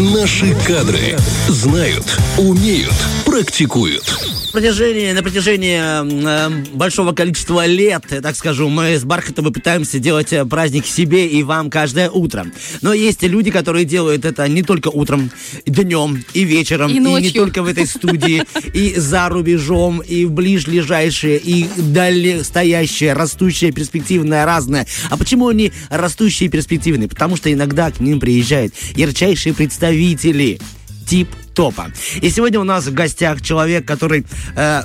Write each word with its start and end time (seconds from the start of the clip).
Наши 0.00 0.56
кадры 0.66 1.18
знают, 1.46 2.18
умеют, 2.38 2.94
практикуют. 3.26 4.18
протяжении, 4.50 5.12
на 5.12 5.22
протяжении 5.22 5.78
э, 5.78 6.64
большого 6.72 7.12
количества 7.12 7.66
лет, 7.66 8.04
так 8.08 8.34
скажу, 8.34 8.70
мы 8.70 8.96
с 8.96 9.04
Бархатом 9.04 9.52
пытаемся 9.52 9.98
делать 9.98 10.32
э, 10.32 10.46
праздник 10.46 10.86
себе 10.86 11.28
и 11.28 11.42
вам 11.42 11.68
каждое 11.68 12.08
утро. 12.08 12.46
Но 12.80 12.94
есть 12.94 13.22
люди, 13.22 13.50
которые 13.50 13.84
делают 13.84 14.24
это 14.24 14.48
не 14.48 14.62
только 14.62 14.88
утром, 14.88 15.30
днем 15.66 16.24
и 16.32 16.44
вечером, 16.44 16.90
И 16.90 16.94
и, 16.94 16.98
не 16.98 17.30
только 17.30 17.62
в 17.62 17.66
этой 17.66 17.86
студии, 17.86 18.42
и 18.72 18.94
за 18.98 19.28
рубежом, 19.28 20.00
и 20.00 20.24
в 20.24 20.32
ближайшие, 20.32 21.38
и 21.38 21.68
далее 21.76 22.42
стоящие, 22.42 23.12
растущие, 23.12 23.70
перспективные, 23.70 24.46
разные. 24.46 24.86
А 25.10 25.18
почему 25.18 25.48
они 25.48 25.72
растущие 25.90 26.48
и 26.48 26.50
перспективные? 26.50 27.08
Потому 27.08 27.36
что 27.36 27.52
иногда 27.52 27.90
к 27.90 28.00
ним 28.00 28.18
приезжают 28.18 28.72
ярчайшие 28.96 29.54
представители 29.54 29.89
тип 31.06 31.28
топа. 31.54 31.90
И 32.22 32.30
сегодня 32.30 32.60
у 32.60 32.64
нас 32.64 32.86
в 32.86 32.94
гостях 32.94 33.42
человек, 33.42 33.84
который, 33.84 34.24
э, 34.54 34.82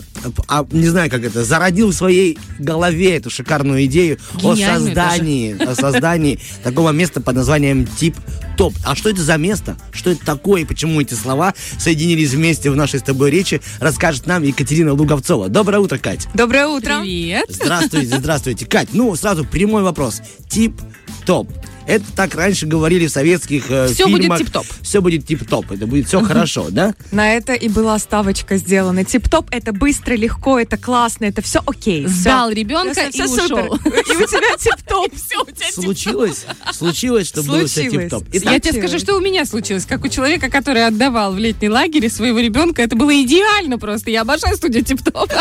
а, 0.48 0.66
не 0.72 0.88
знаю, 0.88 1.12
как 1.12 1.24
это, 1.24 1.44
зародил 1.44 1.90
в 1.90 1.94
своей 1.94 2.40
голове 2.58 3.16
эту 3.16 3.30
шикарную 3.30 3.86
идею 3.86 4.18
о 4.42 4.56
создании, 4.56 5.62
о 5.64 5.76
создании 5.76 6.40
такого 6.64 6.90
места 6.90 7.22
под 7.22 7.36
названием 7.36 7.86
тип 7.86 8.16
топ. 8.58 8.74
А 8.84 8.96
что 8.96 9.10
это 9.10 9.22
за 9.22 9.38
место? 9.38 9.78
Что 9.92 10.10
это 10.10 10.26
такое? 10.26 10.62
И 10.62 10.66
почему 10.66 11.00
эти 11.00 11.14
слова 11.14 11.54
соединились 11.78 12.32
вместе 12.32 12.72
в 12.72 12.76
нашей 12.76 13.00
с 13.00 13.04
тобой 13.04 13.30
речи, 13.30 13.62
расскажет 13.80 14.26
нам 14.26 14.42
Екатерина 14.42 14.94
Луговцова. 14.94 15.50
Доброе 15.50 15.80
утро, 15.80 15.98
Кать. 16.00 16.28
Доброе 16.34 16.68
утро. 16.68 17.02
Привет. 17.02 17.46
Здравствуйте, 17.50 18.18
здравствуйте. 18.18 18.66
Кать, 18.66 18.90
ну, 18.94 19.16
сразу 19.16 19.46
прямой 19.46 19.84
вопрос. 19.84 20.22
Тип 20.50 20.82
топ. 21.26 21.48
Это 21.88 22.06
так 22.16 22.34
раньше 22.36 22.66
говорили 22.66 23.08
в 23.08 23.12
советских 23.12 23.70
э, 23.70 23.88
будет 23.88 23.98
фильмах. 23.98 24.40
тип-топ. 24.40 24.66
Все 24.82 25.02
будет 25.02 25.26
тип-топ. 25.26 25.72
Это 25.72 25.86
будет 25.86 26.08
все 26.08 26.22
хорошо, 26.22 26.68
да? 26.70 26.94
На 27.12 27.34
это 27.34 27.54
и 27.54 27.70
была 27.70 28.00
ставочка 28.00 28.58
сделана. 28.58 29.04
Тип-топ 29.04 29.48
это 29.52 29.72
быстро, 29.72 30.16
легко, 30.16 30.60
это 30.60 30.78
классно, 30.78 31.26
это 31.26 31.42
все 31.42 31.62
окей. 31.66 32.08
Сдал 32.08 32.50
ребенка 32.50 33.02
и 33.12 33.22
ушел. 33.22 33.76
И 33.86 34.16
у 34.16 34.28
тебя 34.28 34.58
тип-топ. 34.58 35.14
Все, 35.16 35.42
у 35.42 35.46
тебя 35.46 35.72
Случилось? 35.72 36.46
Случилось, 36.72 37.28
что 37.28 37.44
было 37.44 37.66
все 37.68 37.90
тип-топ. 37.90 38.24
Я 38.32 38.60
тебе 38.60 38.80
скажу, 38.80 39.00
что 39.00 39.16
у 39.16 39.20
меня 39.20 39.46
случилось. 39.46 39.86
Как 39.86 40.04
у 40.04 40.08
человека, 40.08 40.50
который 40.50 40.86
отдавал 40.86 41.34
в 41.34 41.38
летний 41.38 41.70
лагерь 41.70 42.10
своего 42.10 42.40
ребенка, 42.40 42.82
это 42.82 42.96
было 42.96 43.12
идеально 43.22 43.78
просто. 43.78 44.12
Я 44.12 44.22
обожаю 44.22 44.56
студию 44.56 44.84
Тип-Топ. 44.84 45.32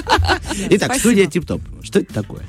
итак, 0.70 0.96
студия 0.96 1.26
тип-топ. 1.26 1.60
Что 1.82 2.00
это 2.00 2.12
такое? 2.14 2.42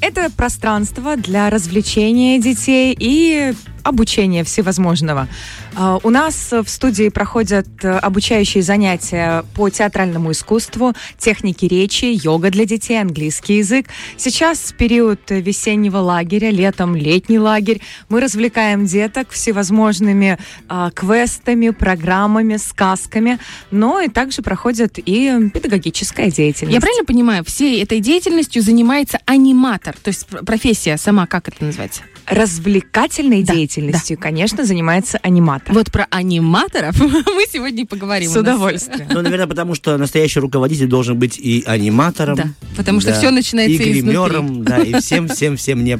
Это 0.00 0.30
пространство 0.30 1.16
для 1.16 1.50
развлечения 1.50 2.38
детей 2.38 2.96
и 2.98 3.54
обучения 3.86 4.44
всевозможного. 4.44 5.28
А, 5.74 5.98
У 6.02 6.10
нас 6.10 6.52
в 6.52 6.68
студии 6.68 7.08
проходят 7.08 7.66
э, 7.82 7.90
обучающие 7.98 8.62
занятия 8.62 9.44
по 9.54 9.70
театральному 9.70 10.32
искусству, 10.32 10.92
технике 11.18 11.68
речи, 11.68 12.06
йога 12.06 12.50
для 12.50 12.64
детей, 12.64 13.00
английский 13.00 13.58
язык. 13.58 13.86
Сейчас 14.16 14.74
период 14.76 15.20
весеннего 15.30 15.98
лагеря, 15.98 16.50
летом 16.50 16.96
летний 16.96 17.38
лагерь. 17.38 17.80
Мы 18.08 18.20
развлекаем 18.20 18.86
деток 18.86 19.30
всевозможными 19.30 20.38
а, 20.68 20.90
квестами, 20.90 21.70
программами, 21.70 22.56
сказками, 22.56 23.38
но 23.70 24.00
и 24.00 24.08
также 24.08 24.42
проходит 24.42 24.98
и 24.98 25.50
педагогическая 25.52 26.30
деятельность. 26.30 26.74
Я 26.74 26.80
правильно 26.80 27.04
понимаю, 27.04 27.44
всей 27.44 27.82
этой 27.82 28.00
деятельностью 28.00 28.62
занимается 28.62 29.18
аниматор? 29.26 29.94
То 30.02 30.08
есть 30.08 30.26
пр- 30.26 30.44
профессия 30.44 30.96
сама, 30.96 31.26
как 31.26 31.48
это 31.48 31.64
называется? 31.64 32.02
Развлекательной 32.26 33.42
Да, 33.42 33.54
деятельностью, 33.54 33.75
конечно, 34.16 34.64
занимается 34.64 35.18
аниматор. 35.22 35.74
Вот 35.74 35.90
про 35.90 36.06
аниматоров 36.10 36.98
мы 37.00 37.44
сегодня 37.50 37.82
и 37.82 37.86
поговорим. 37.86 38.30
С 38.30 38.34
нас- 38.34 38.42
удовольствием. 38.42 39.08
Ну, 39.10 39.22
наверное, 39.22 39.46
потому 39.46 39.74
что 39.74 39.96
настоящий 39.96 40.40
руководитель 40.40 40.86
должен 40.86 41.18
быть 41.18 41.38
и 41.38 41.62
аниматором. 41.66 42.36
Да, 42.36 42.48
потому 42.76 43.00
что 43.00 43.12
всё 43.12 43.30
начинается 43.30 43.82
И 43.82 43.92
гримером, 43.92 44.64
да, 44.64 44.78
и 44.78 44.98
всем-всем-всем 45.00 45.84
не... 45.84 45.98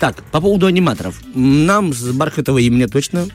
Так, 0.00 0.22
по 0.24 0.40
поводу 0.40 0.66
аниматоров. 0.66 1.20
Нам 1.34 1.92
с 1.92 2.10
Бархатовой 2.12 2.64
и 2.64 2.70
мне 2.70 2.86
точно 2.88 3.26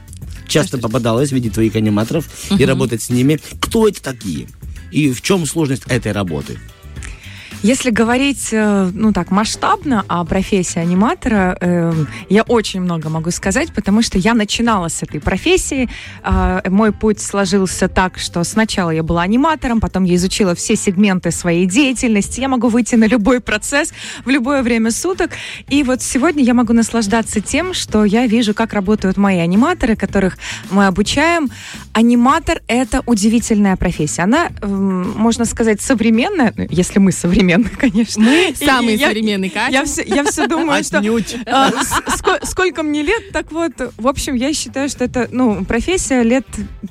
часто 0.48 0.78
попадалось 0.78 1.32
видеть 1.32 1.54
твоих 1.54 1.76
аниматоров 1.76 2.28
и 2.58 2.66
работать 2.66 3.02
с 3.02 3.10
ними. 3.10 3.40
Кто 3.62 3.88
это 3.88 4.02
такие? 4.02 4.48
И 4.92 5.12
в 5.12 5.22
чем 5.22 5.46
сложность 5.46 5.84
этой 5.88 6.12
работы? 6.12 6.58
Если 7.62 7.90
говорить, 7.90 8.50
э, 8.54 8.90
ну 8.94 9.12
так, 9.12 9.32
масштабно 9.32 10.06
о 10.08 10.24
профессии 10.24 10.80
аниматора, 10.80 11.58
э, 11.60 11.94
я 12.30 12.44
очень 12.44 12.80
много 12.80 13.10
могу 13.10 13.32
сказать, 13.32 13.74
потому 13.74 14.02
что 14.02 14.18
я 14.18 14.34
начинала 14.34 14.88
с 14.88 15.04
этой 15.04 15.20
профессии. 15.20 15.90
А, 16.24 16.62
Мой 16.70 16.94
путь 16.94 17.20
сложился 17.20 17.90
так, 17.90 18.18
что 18.18 18.46
сначала 18.46 18.92
я 18.92 19.04
была 19.04 19.24
аниматором, 19.24 19.82
потом 19.82 20.06
я 20.06 20.16
изучила 20.16 20.56
все 20.56 20.78
сегменты 20.78 21.32
своей 21.32 21.66
деятельности. 21.66 22.40
Я 22.40 22.48
могу 22.48 22.70
выйти 22.70 22.96
на 22.96 23.06
любой 23.06 23.42
процесс 23.42 23.92
в 24.24 24.30
любое 24.30 24.64
время 24.64 24.90
суток. 24.92 25.32
И 25.68 25.84
вот 25.84 26.02
сегодня 26.02 26.44
я 26.44 26.54
могу 26.54 26.72
наслаждаться 26.72 27.42
тем, 27.42 27.74
что 27.74 28.06
я 28.06 28.26
вижу, 28.26 28.54
как 28.54 28.72
работают 28.72 29.18
мои 29.18 29.40
аниматоры, 29.40 29.98
которых 29.98 30.38
мы 30.72 30.88
обучаем. 30.88 31.50
Аниматор— 31.92 32.62
это 32.68 33.04
удивительная 33.06 33.76
профессия. 33.76 34.22
Она, 34.22 34.48
эм, 34.62 35.12
можно 35.18 35.44
сказать, 35.44 35.82
современная, 35.82 36.54
ну, 36.56 36.66
если 36.70 37.00
мы 37.00 37.12
современные, 37.12 37.49
конечно. 37.78 38.24
Мы 38.24 38.54
самые 38.56 38.96
и 38.96 39.00
я- 39.00 39.08
современные, 39.08 39.50
Катя. 39.50 39.72
Я 39.72 39.86
все, 39.86 40.04
я 40.04 40.24
все 40.24 40.48
думаю, 40.48 40.84
что 40.84 41.02
а, 41.46 41.72
сколько 42.44 42.84
мне 42.84 43.02
лет, 43.02 43.32
так 43.32 43.52
вот, 43.52 43.74
в 43.98 44.08
общем, 44.08 44.36
я 44.36 44.54
считаю, 44.54 44.90
что 44.90 45.04
это, 45.04 45.28
ну, 45.32 45.66
профессия 45.66 46.24
лет 46.24 46.46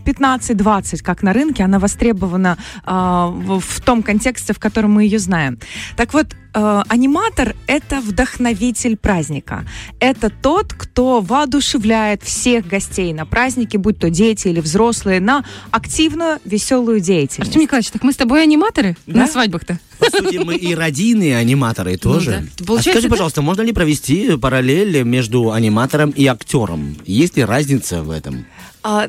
15-20, 0.05 1.03
как 1.03 1.23
на 1.23 1.33
рынке, 1.33 1.65
она 1.65 1.79
востребована 1.79 2.59
а, 2.85 3.29
в, 3.29 3.61
в 3.61 3.81
том 3.81 4.03
контексте, 4.03 4.53
в 4.53 4.59
котором 4.59 4.93
мы 4.93 5.05
ее 5.05 5.19
знаем. 5.19 5.59
Так 5.97 6.15
вот, 6.15 6.29
э, 6.55 6.83
аниматор— 6.89 7.55
это 7.67 8.01
вдохновитель 8.01 8.97
праздника. 8.97 9.65
Это 10.01 10.31
тот, 10.31 10.73
кто 10.73 11.21
воодушевляет 11.21 12.23
всех 12.23 12.67
гостей 12.67 13.13
на 13.13 13.27
празднике, 13.27 13.79
будь 13.79 13.99
то 13.99 14.11
дети 14.11 14.49
или 14.49 14.61
взрослые, 14.61 15.21
на 15.21 15.45
активную, 15.71 16.39
веселую 16.45 17.01
деятельность. 17.01 17.51
Артем 17.51 17.63
Николаевич, 17.63 17.91
так 17.91 18.03
мы 18.03 18.13
с 18.13 18.17
тобой 18.17 18.43
аниматоры 18.43 18.97
Да? 19.07 19.21
на 19.21 19.27
свадьбах-то? 19.27 19.79
По 19.99 20.11
сути, 20.11 20.37
мы 20.39 20.57
и 20.57 20.75
родийные 20.75 21.37
аниматоры 21.37 21.97
тоже. 21.97 22.47
да. 22.59 22.75
А 22.75 22.83
скажи, 22.83 23.03
да? 23.03 23.09
пожалуйста, 23.09 23.43
можно 23.43 23.63
ли 23.63 23.73
провести 23.73 24.37
параллель 24.37 25.03
между 25.03 25.53
аниматором 25.53 26.11
и 26.11 26.27
актером? 26.27 26.97
Есть 27.05 27.37
ли 27.37 27.45
разница 27.45 28.03
в 28.03 28.11
этом? 28.11 28.47
А, 28.83 29.09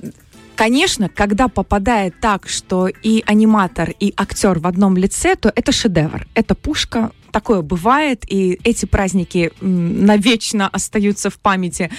Конечно, 0.55 1.07
когда 1.07 1.47
попадает 1.47 2.19
так, 2.19 2.49
что 2.49 2.89
и 2.89 3.23
аниматор, 3.25 3.91
и 3.97 4.13
актер 4.17 4.59
в 4.59 4.67
одном 4.67 4.97
лице, 4.97 5.37
то 5.37 5.49
это 5.55 5.71
шедевр, 5.71 6.27
это 6.33 6.53
пушка. 6.53 7.11
Такое 7.31 7.61
бывает, 7.61 8.23
и 8.27 8.59
эти 8.63 8.85
праздники 8.85 9.51
навечно 9.61 10.67
остаются 10.67 11.29
в 11.29 11.37
памяти 11.39 11.89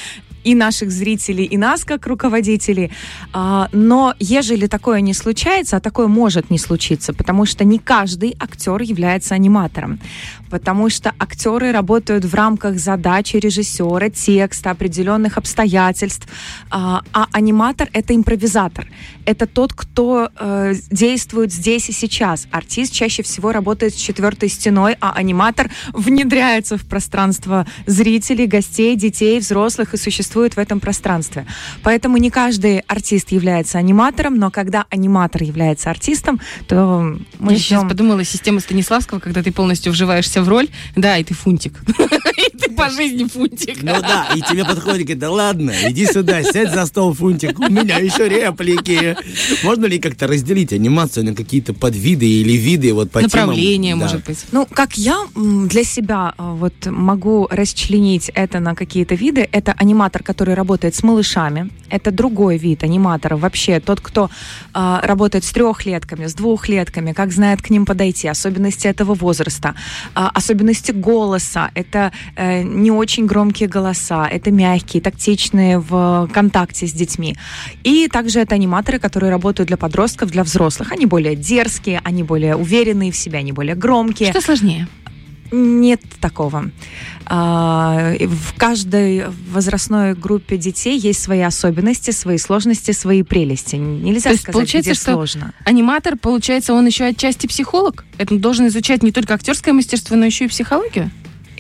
и 0.44 0.54
наших 0.54 0.90
зрителей, 0.90 1.44
и 1.44 1.56
нас, 1.58 1.84
как 1.84 2.06
руководителей. 2.06 2.90
А, 3.32 3.68
Но 3.72 4.14
ежели 4.18 4.66
такое 4.66 5.00
не 5.00 5.14
случается, 5.14 5.76
а 5.76 5.80
такое 5.80 6.06
может 6.06 6.50
не 6.50 6.58
случиться, 6.58 7.12
потому 7.12 7.46
что 7.46 7.64
не 7.64 7.78
каждый 7.78 8.36
актер 8.40 8.80
является 8.82 9.34
аниматором, 9.34 10.00
потому 10.50 10.90
что 10.90 11.12
актеры 11.18 11.72
работают 11.72 12.24
в 12.24 12.34
рамках 12.34 12.78
задачи 12.78 13.36
режиссера, 13.36 14.08
текста, 14.10 14.70
определенных 14.70 15.38
обстоятельств, 15.38 16.26
а, 16.70 17.02
а 17.12 17.26
аниматор— 17.32 17.88
это 17.92 18.14
импровизатор. 18.14 18.86
Это 19.30 19.46
тот, 19.46 19.72
кто 19.72 20.28
э, 20.36 20.74
действует 20.90 21.52
здесь 21.52 21.88
и 21.88 21.92
сейчас. 21.92 22.48
Артист 22.50 22.92
чаще 22.92 23.22
всего 23.22 23.52
работает 23.52 23.94
с 23.94 23.96
четвертой 23.96 24.48
стеной, 24.48 24.96
а 25.00 25.12
аниматор 25.12 25.70
внедряется 25.92 26.76
в 26.76 26.84
пространство 26.84 27.64
зрителей, 27.86 28.48
гостей, 28.48 28.96
детей, 28.96 29.38
взрослых 29.38 29.94
и 29.94 29.98
существует 29.98 30.56
в 30.56 30.58
этом 30.58 30.80
пространстве. 30.80 31.46
Поэтому 31.84 32.16
не 32.16 32.28
каждый 32.30 32.80
артист 32.88 33.30
является 33.30 33.78
аниматором, 33.78 34.34
но 34.34 34.50
когда 34.50 34.86
аниматор 34.90 35.44
является 35.44 35.90
артистом, 35.90 36.40
то 36.66 37.16
мы 37.38 37.52
Я 37.52 37.58
сейчас 37.58 37.82
ждем- 37.82 37.88
подумала, 37.88 38.24
система 38.24 38.58
Станиславского, 38.58 39.20
когда 39.20 39.44
ты 39.44 39.52
полностью 39.52 39.92
вживаешься 39.92 40.42
в 40.42 40.48
роль, 40.48 40.66
да, 40.96 41.18
и 41.18 41.22
ты 41.22 41.34
фунтик. 41.34 41.74
И 42.40 42.56
ты 42.56 42.70
по 42.72 42.88
жизни 42.90 43.24
фунтик. 43.24 43.82
Ну 43.82 44.00
да, 44.00 44.28
и 44.34 44.40
тебе 44.40 44.64
подходит, 44.64 45.02
говорит, 45.02 45.18
да 45.18 45.30
ладно, 45.30 45.72
иди 45.88 46.06
сюда, 46.06 46.42
сядь 46.42 46.72
за 46.72 46.86
стол, 46.86 47.12
Фунтик, 47.12 47.58
у 47.60 47.70
меня 47.70 47.98
еще 47.98 48.28
реплики. 48.28 49.16
Можно 49.62 49.86
ли 49.86 49.98
как-то 49.98 50.26
разделить 50.26 50.72
анимацию 50.72 51.24
на 51.24 51.34
какие-то 51.34 51.74
подвиды 51.74 52.26
или 52.26 52.52
виды 52.52 52.92
вот 52.92 53.10
по 53.10 53.20
темам? 53.22 53.48
Направление, 53.50 53.94
Да. 53.94 54.02
может 54.02 54.24
быть. 54.24 54.44
Ну, 54.52 54.66
как 54.66 54.98
я 54.98 55.18
для 55.34 55.84
себя 55.84 56.34
а, 56.36 56.54
вот 56.54 56.74
могу 56.86 57.46
расчленить 57.50 58.30
это 58.34 58.60
на 58.60 58.74
какие-то 58.74 59.14
виды, 59.14 59.48
это 59.50 59.72
аниматор 59.72 59.90
аниматор, 59.90 60.22
который 60.22 60.54
работает 60.54 60.94
с 60.94 61.02
малышами. 61.02 61.70
Это 61.90 62.10
другой 62.10 62.58
вид 62.58 62.84
аниматора. 62.84 63.36
Вообще 63.36 63.80
тот, 63.80 64.00
кто 64.00 64.30
э, 64.74 65.00
работает 65.02 65.44
с 65.44 65.50
трехлетками, 65.52 66.26
с 66.26 66.34
двухлетками, 66.34 67.12
как 67.12 67.32
знает 67.32 67.60
к 67.60 67.70
ним 67.70 67.84
подойти, 67.84 68.28
особенности 68.28 68.88
этого 68.88 69.14
возраста, 69.14 69.74
э, 70.14 70.20
особенности 70.34 70.92
голоса. 70.92 71.70
Это 71.74 72.12
э, 72.36 72.62
не 72.62 72.90
очень 72.90 73.26
громкие 73.26 73.68
голоса, 73.68 74.28
это 74.28 74.50
мягкие, 74.50 75.02
тактичные 75.02 75.78
в 75.78 76.28
контакте 76.32 76.86
с 76.86 76.92
детьми. 76.92 77.36
И 77.84 78.08
также 78.08 78.40
это 78.40 78.54
аниматоры, 78.54 78.98
которые 79.00 79.30
работают 79.30 79.68
для 79.68 79.76
подростков, 79.76 80.30
для 80.30 80.44
взрослых. 80.44 80.92
Они 80.92 81.06
более 81.06 81.36
дерзкие, 81.36 82.00
они 82.04 82.22
более 82.22 82.56
уверенные 82.56 83.12
в 83.12 83.16
себе, 83.16 83.38
они 83.38 83.52
более 83.52 83.74
громкие. 83.74 84.30
Что 84.30 84.40
сложнее? 84.40 84.86
Нет 85.52 86.00
такого. 86.20 86.70
А, 87.26 88.14
В 88.20 88.56
каждой 88.56 89.24
возрастной 89.50 90.14
группе 90.14 90.56
детей 90.56 90.96
есть 90.98 91.20
свои 91.20 91.40
особенности, 91.40 92.12
свои 92.12 92.38
сложности, 92.38 92.92
свои 92.92 93.22
прелести. 93.22 93.76
Нельзя 93.76 94.30
То 94.30 94.30
есть 94.30 94.42
сказать, 94.42 94.54
получается, 94.54 94.90
где 94.90 95.00
что 95.00 95.12
сложно. 95.12 95.52
Аниматор, 95.64 96.16
получается, 96.16 96.72
он 96.72 96.86
еще 96.86 97.04
отчасти 97.04 97.46
психолог? 97.46 98.04
Это 98.18 98.34
он 98.34 98.40
должен 98.40 98.68
изучать 98.68 99.02
не 99.02 99.12
только 99.12 99.34
актерское 99.34 99.74
мастерство, 99.74 100.16
но 100.16 100.24
еще 100.26 100.44
и 100.44 100.48
психологию? 100.48 101.10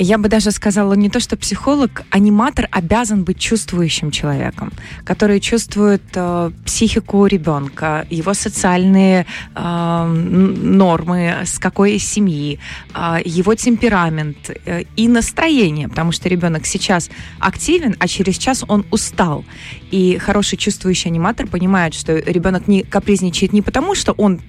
Я 0.02 0.16
бы 0.16 0.30
даже 0.30 0.50
сказала 0.50 0.94
не 0.94 1.10
то, 1.10 1.20
что 1.20 1.36
психолог, 1.36 2.04
аниматор 2.08 2.68
обязан 2.70 3.22
быть 3.22 3.38
чувствующим 3.38 4.10
человеком, 4.10 4.72
который 5.04 5.40
чувствует 5.40 6.02
э, 6.14 6.50
психику 6.64 7.26
ребенка, 7.26 8.06
его 8.08 8.32
социальные 8.32 9.26
э, 9.54 10.06
нормы, 10.06 11.42
с 11.44 11.58
какой 11.58 11.98
семьи, 11.98 12.58
э, 12.94 13.18
его 13.26 13.54
темперамент 13.54 14.50
э, 14.64 14.84
и 14.96 15.06
настроение, 15.06 15.86
потому 15.86 16.12
что 16.12 16.30
ребенок 16.30 16.64
сейчас 16.64 17.10
активен, 17.38 17.94
а 17.98 18.08
через 18.08 18.38
час 18.38 18.64
он 18.68 18.86
устал. 18.90 19.44
И 19.90 20.16
хороший 20.16 20.56
чувствующий 20.56 21.10
аниматор 21.10 21.46
понимает, 21.46 21.92
что 21.92 22.16
ребенок 22.16 22.68
не 22.68 22.84
капризничает 22.84 23.52
не 23.52 23.60
потому, 23.60 23.94
что 23.94 24.12
он 24.12 24.40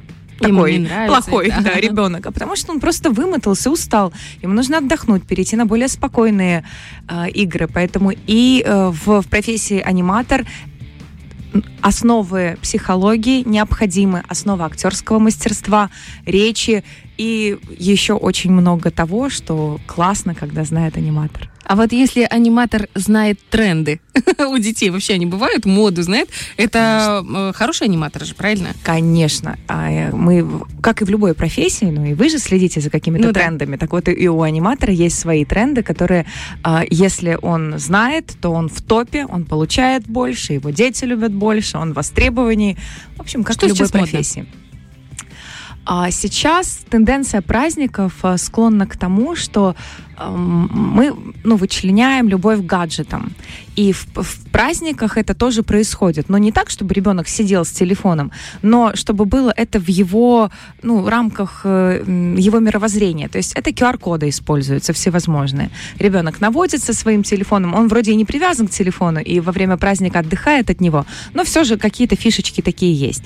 такой 0.42 0.80
нравится 0.80 1.22
плохой 1.22 1.48
это. 1.48 1.62
да, 1.62 1.74
ребенок, 1.76 2.26
а 2.26 2.32
потому 2.32 2.56
что 2.56 2.72
он 2.72 2.80
просто 2.80 3.10
вымотался, 3.10 3.72
устал. 3.72 4.14
Ему 4.42 4.54
нужно 4.54 4.80
отдохнуть, 4.80 5.24
перейти 5.24 5.56
на 5.56 5.66
более 5.66 5.88
спокойные 5.88 6.64
э, 7.08 7.30
игры. 7.30 7.68
Поэтому 7.68 8.12
и 8.12 8.64
э, 8.66 8.90
в, 8.90 9.22
в 9.22 9.28
профессии 9.28 9.80
аниматор 9.80 10.46
основы 11.82 12.58
психологии 12.62 13.44
необходимы, 13.48 14.24
основы 14.28 14.64
актерского 14.64 15.20
мастерства, 15.20 15.90
речи 16.26 16.84
и 17.22 17.60
еще 17.78 18.14
очень 18.14 18.52
много 18.52 18.90
того, 18.90 19.30
что 19.30 19.80
классно, 19.86 20.34
когда 20.34 20.64
знает 20.64 20.98
аниматор. 20.98 21.52
А 21.66 21.76
вот 21.76 21.92
если 21.92 22.24
аниматор 22.24 22.90
знает 22.96 23.40
тренды 23.52 24.02
у 24.40 24.58
детей, 24.58 24.90
вообще 24.90 25.14
они 25.14 25.28
бывают, 25.28 25.66
моду 25.66 26.02
знает, 26.02 26.30
это 26.58 27.24
э, 27.24 27.52
хороший 27.54 27.84
аниматор 27.84 28.26
же, 28.26 28.34
правильно? 28.34 28.70
Конечно, 28.82 29.60
а, 29.68 29.92
э, 29.92 30.12
мы, 30.12 30.64
как 30.82 31.04
и 31.04 31.06
в 31.06 31.12
любой 31.12 31.36
профессии, 31.36 31.86
ну 31.86 32.06
и 32.06 32.16
вы 32.16 32.28
же 32.28 32.40
следите 32.40 32.82
за 32.82 32.90
какими-то 32.90 33.28
Ну 33.28 33.34
да. 33.34 33.42
трендами, 33.42 33.76
так 33.76 33.92
вот 33.92 34.10
и 34.10 34.28
у 34.28 34.42
аниматора 34.42 34.92
есть 34.92 35.20
свои 35.20 35.46
тренды, 35.46 35.84
которые, 35.84 36.26
а, 36.64 36.84
если 36.90 37.38
он 37.40 37.78
знает, 37.78 38.34
то 38.42 38.50
он 38.50 38.68
в 38.68 38.82
топе, 38.82 39.28
он 39.28 39.46
получает 39.46 40.08
больше, 40.08 40.54
его 40.54 40.72
дети 40.72 41.06
любят 41.06 41.34
больше, 41.34 41.78
он 41.78 41.94
востребованней. 41.94 42.78
В 43.16 43.22
общем, 43.22 43.44
как 43.44 43.58
Что 43.58 43.68
в 43.68 43.70
любой 43.70 43.88
сейчас 43.88 44.36
модно? 44.38 44.61
А 45.86 46.12
сейчас 46.12 46.80
тенденция 46.90 47.42
праздников 47.42 48.14
а, 48.24 48.38
склонна 48.38 48.86
к 48.86 48.96
тому, 48.96 49.36
что 49.36 49.76
мы 50.30 51.14
ну, 51.44 51.56
вычленяем 51.56 52.30
любовь 52.30 52.60
к 52.60 52.66
гаджетам. 52.66 53.34
И 53.76 53.94
в, 53.94 54.06
в 54.16 54.50
праздниках 54.52 55.18
это 55.18 55.34
тоже 55.34 55.64
происходит. 55.64 56.30
Но 56.30 56.38
не 56.38 56.52
так, 56.52 56.70
чтобы 56.70 56.94
ребенок 56.94 57.28
сидел 57.28 57.64
с 57.64 57.72
телефоном, 57.72 58.32
но 58.62 58.96
чтобы 58.96 59.26
было 59.26 59.54
это 59.56 59.80
в 59.80 59.88
его 59.88 60.52
ну, 60.84 61.08
рамках 61.08 61.62
э, 61.64 62.04
его 62.38 62.60
мировоззрения. 62.60 63.30
То 63.30 63.38
есть 63.38 63.54
это 63.54 63.72
QR-коды 63.72 64.30
используются 64.30 64.94
всевозможные. 64.94 65.70
Ребенок 66.00 66.42
наводит 66.42 66.84
со 66.84 66.94
своим 66.94 67.24
телефоном, 67.24 67.74
он 67.74 67.88
вроде 67.88 68.12
и 68.12 68.16
не 68.16 68.26
привязан 68.26 68.68
к 68.68 68.72
телефону, 68.72 69.20
и 69.20 69.40
во 69.40 69.52
время 69.52 69.78
праздника 69.78 70.20
отдыхает 70.20 70.70
от 70.70 70.82
него, 70.82 71.06
но 71.34 71.44
все 71.44 71.64
же 71.64 71.78
какие-то 71.78 72.16
фишечки 72.16 72.62
такие 72.62 72.94
есть. 72.94 73.24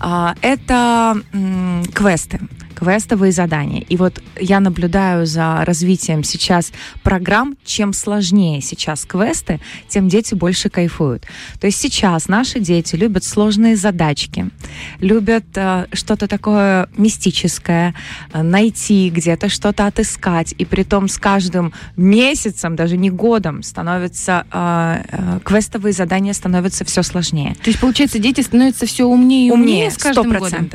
А, 0.00 0.34
это 0.42 1.16
м, 1.32 1.84
квесты, 1.94 2.40
квестовые 2.74 3.32
задания. 3.32 3.82
И 3.88 3.96
вот 3.96 4.22
я 4.38 4.60
наблюдаю 4.60 5.26
за 5.26 5.64
развитием 5.64 6.22
сейчас 6.24 6.72
программ. 7.02 7.56
Чем 7.64 7.92
сложнее 7.92 8.60
сейчас 8.60 9.04
квесты, 9.04 9.60
тем 9.88 10.08
дети 10.08 10.34
больше 10.34 10.68
кайфуют. 10.68 11.24
То 11.60 11.66
есть 11.66 11.80
сейчас 11.80 12.28
наши 12.28 12.60
дети 12.60 12.96
любят 12.96 13.24
сложные 13.24 13.76
задачки, 13.76 14.50
любят 15.00 15.44
э, 15.54 15.86
что-то 15.92 16.26
такое 16.26 16.88
мистическое, 16.96 17.94
э, 18.32 18.42
найти 18.42 19.10
где-то 19.10 19.48
что-то 19.48 19.86
отыскать. 19.86 20.54
И 20.58 20.64
при 20.64 20.82
том 20.82 21.08
с 21.08 21.18
каждым 21.18 21.72
месяцем, 21.96 22.76
даже 22.76 22.96
не 22.96 23.10
годом, 23.10 23.62
становятся 23.62 24.46
э, 24.52 25.02
э, 25.08 25.40
квестовые 25.44 25.92
задания 25.92 26.32
становятся 26.32 26.84
все 26.84 27.02
сложнее. 27.02 27.54
То 27.62 27.70
есть, 27.70 27.80
получается, 27.80 28.18
дети 28.18 28.40
становятся 28.40 28.86
все 28.86 29.04
умнее 29.04 29.48
и 29.48 29.50
умнее, 29.50 29.90
с 29.90 29.94
сто 29.94 30.04
каждым 30.04 30.38
годом? 30.38 30.70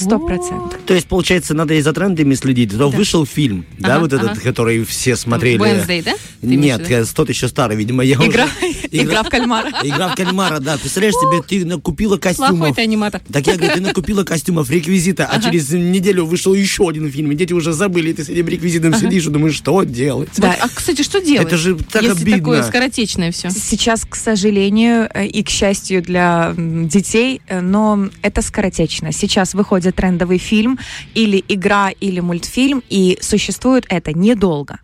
Сто 0.00 0.18
процентов. 0.18 0.78
То 0.86 0.94
есть, 0.94 1.06
получается, 1.06 1.54
надо 1.54 1.74
и 1.74 1.80
за 1.80 1.92
трендами 1.92 2.34
следить. 2.34 2.70
То 2.72 2.78
Да. 2.78 2.86
вышел 2.88 3.26
фильм, 3.26 3.66
да, 3.78 3.94
Ага, 3.96 4.00
вот 4.00 4.12
этот, 4.12 4.30
ага. 4.32 4.40
который 4.40 4.84
все 4.84 5.16
смотрели. 5.16 5.60
Wednesday, 5.60 6.02
да? 6.04 6.12
Ты 6.40 6.46
Нет, 6.46 6.88
тот 7.14 7.28
еще 7.28 7.48
старый, 7.48 7.76
видимо, 7.76 8.02
я 8.02 8.16
Игра, 8.16 8.44
уже... 8.44 8.74
игра 8.90 9.22
в 9.22 9.28
кальмара. 9.28 9.70
Игра 9.82 10.08
в 10.08 10.14
кальмара, 10.14 10.58
да. 10.58 10.78
Представляешь 10.78 11.14
себе, 11.14 11.42
ты 11.46 11.64
накупила 11.66 12.16
Плохой 12.16 12.34
костюмов. 12.34 12.76
ты 12.76 12.82
аниматор. 12.82 13.20
Так 13.32 13.46
я 13.46 13.56
говорю, 13.56 13.74
ты 13.74 13.80
накупила 13.80 14.24
костюмов, 14.24 14.70
реквизита, 14.70 15.26
а 15.26 15.40
через 15.40 15.70
неделю 15.70 16.24
вышел 16.24 16.54
еще 16.54 16.88
один 16.88 17.10
фильм, 17.10 17.30
и 17.32 17.34
дети 17.34 17.52
уже 17.52 17.72
забыли, 17.72 18.10
и 18.10 18.12
ты 18.14 18.24
с 18.24 18.28
этим 18.28 18.48
реквизитом 18.48 18.94
сидишь 18.94 19.26
и 19.26 19.30
думаешь, 19.30 19.54
что 19.54 19.82
делать? 19.84 20.30
Да. 20.38 20.56
А, 20.60 20.68
кстати, 20.68 21.02
что 21.02 21.20
делать? 21.20 21.46
Это 21.46 21.56
же 21.56 21.76
так 21.76 22.02
если 22.02 22.22
обидно. 22.22 22.38
такое 22.38 22.62
скоротечное 22.62 23.32
все. 23.32 23.50
Сейчас, 23.50 24.04
к 24.04 24.14
сожалению, 24.16 25.08
э, 25.12 25.26
и 25.26 25.42
к 25.42 25.50
счастью 25.50 26.02
для 26.02 26.54
детей, 26.56 27.40
э, 27.48 27.60
но 27.60 28.08
это 28.22 28.42
скоротечно. 28.42 29.12
Сейчас 29.12 29.54
выходит 29.54 29.89
трендовый 29.92 30.38
фильм 30.38 30.78
или 31.14 31.44
игра, 31.48 31.90
или 31.90 32.20
мультфильм, 32.20 32.82
и 32.88 33.18
существует 33.20 33.86
это 33.88 34.12
недолго, 34.12 34.78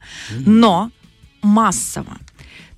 но 0.47 0.91
массово. 1.43 2.19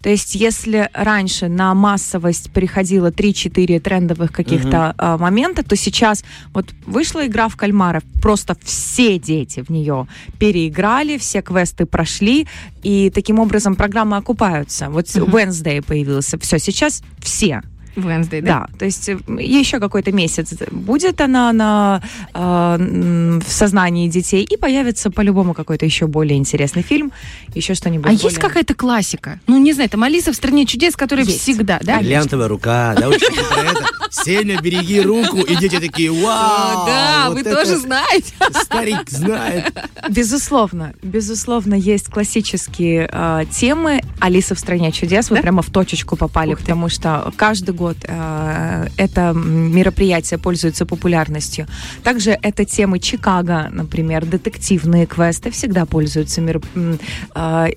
То 0.03 0.11
есть, 0.11 0.37
если 0.37 0.89
раньше 0.93 1.49
на 1.49 1.75
массовость 1.75 2.53
приходило 2.53 3.11
3-4 3.11 3.81
трендовых 3.81 4.31
каких-то 4.33 4.95
а, 4.97 5.19
момента, 5.19 5.65
то 5.65 5.75
сейчас 5.75 6.25
вот 6.55 6.73
вышла 6.87 7.27
игра 7.27 7.49
в 7.49 7.57
кальмара, 7.57 8.01
просто 8.23 8.57
все 8.63 9.19
дети 9.19 9.65
в 9.67 9.71
нее 9.71 10.07
переиграли, 10.39 11.19
все 11.19 11.43
квесты 11.43 11.85
прошли, 11.85 12.47
и 12.83 13.11
таким 13.11 13.41
образом 13.41 13.75
программы 13.75 14.17
окупаются. 14.17 14.89
Вот 14.89 15.13
Мгм. 15.15 15.35
Wednesday 15.35 15.83
появился, 15.83 16.39
все, 16.39 16.59
сейчас 16.59 17.03
все. 17.21 17.63
Wednesday, 18.05 18.41
да? 18.43 18.67
Да, 18.71 18.79
то 18.79 18.85
есть 18.85 19.09
э, 19.09 19.19
еще 19.39 19.81
какой-то 19.81 20.13
месяц 20.13 20.53
будет 20.71 21.21
она 21.21 21.53
на, 21.53 22.03
э, 22.35 23.39
в 23.47 23.51
сознании 23.51 24.09
детей, 24.09 24.45
и 24.45 24.57
появится 24.57 25.11
по-любому 25.11 25.55
какой-то 25.55 25.85
еще 25.85 26.07
более 26.07 26.39
интересный 26.39 26.83
фильм, 26.83 27.13
еще 27.55 27.75
что-нибудь. 27.75 28.07
А 28.09 28.13
есть 28.13 28.23
более- 28.23 28.41
какая-то 28.41 28.75
классика? 28.75 29.41
Ну, 29.47 29.59
не 29.59 29.73
знаю, 29.73 29.89
там 29.91 30.03
Алиса 30.03 30.33
в 30.33 30.37
стране 30.37 30.67
чудес, 30.67 30.97
которая 30.97 31.25
Есть. 31.25 31.41
всегда, 31.41 31.79
да? 31.83 31.99
Бриллиантовая 31.99 32.49
рука, 32.49 32.95
да. 32.99 33.11
Сеня, 34.11 34.61
береги 34.61 35.01
руку, 35.01 35.39
и 35.39 35.55
дети 35.57 35.79
такие, 35.79 36.11
вау! 36.11 36.87
Да, 36.87 37.31
вы 37.31 37.43
тоже 37.43 37.77
знаете. 37.77 38.33
Старик 38.63 39.09
знает. 39.11 39.73
Безусловно, 40.09 40.95
безусловно, 41.03 41.75
есть 41.75 42.09
классические 42.09 43.09
э, 43.13 43.45
темы. 43.51 44.01
Алиса 44.21 44.55
в 44.55 44.59
стране 44.59 44.93
чудес. 44.93 45.31
Вы 45.31 45.37
прямо 45.41 45.63
в 45.63 45.71
точечку 45.71 46.17
попали, 46.17 46.55
потому 46.55 46.89
что 46.89 47.33
каждый 47.37 47.75
год 47.75 47.88
э, 48.09 48.87
это 48.97 49.33
мероприятие 49.35 50.39
пользуется 50.39 50.87
популярностью. 50.87 51.67
Также 52.03 52.39
это 52.43 52.65
темы 52.65 52.99
Чикаго, 52.99 53.69
например, 53.71 54.25
детективные 54.27 55.07
квесты 55.07 55.51
всегда 55.51 55.87
пользуются 55.87 56.41
мероп- 56.41 56.67
м, 56.75 56.99
э, 57.35 57.69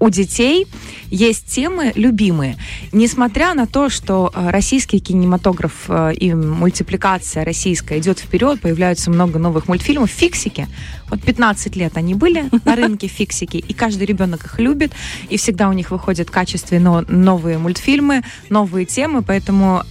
у 0.00 0.10
детей 0.10 0.66
есть 1.10 1.46
темы 1.46 1.92
любимые. 1.94 2.56
Несмотря 2.92 3.54
на 3.54 3.66
то, 3.66 3.88
что 3.88 4.30
э, 4.34 4.50
российский 4.50 5.00
кинематограф 5.00 5.86
э, 5.88 6.12
и 6.14 6.34
мультипликация 6.34 7.44
российская 7.44 7.98
идет 7.98 8.18
вперед, 8.18 8.60
появляются 8.60 9.10
много 9.10 9.38
новых 9.38 9.68
мультфильмов, 9.68 10.10
фиксики. 10.10 10.68
Вот 11.10 11.22
15 11.22 11.76
лет 11.76 11.96
они 11.96 12.14
были 12.14 12.48
на 12.64 12.76
рынке 12.76 13.06
фиксики, 13.08 13.56
и 13.56 13.72
каждый 13.72 14.06
ребенок 14.06 14.44
их 14.44 14.58
любит, 14.58 14.92
и 15.28 15.36
всегда 15.36 15.68
у 15.68 15.72
них 15.72 15.90
выходят 15.90 16.30
качественные 16.30 17.04
новые 17.08 17.58
мультфильмы, 17.58 18.22
новые 18.48 18.86
темы, 18.86 19.22
поэтому 19.22 19.82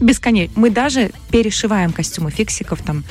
бесконечно. 0.00 0.52
Мы 0.56 0.70
даже 0.70 1.12
перешиваем 1.30 1.92
костюмы 1.92 2.30
фиксиков 2.30 2.82
там 2.82 3.04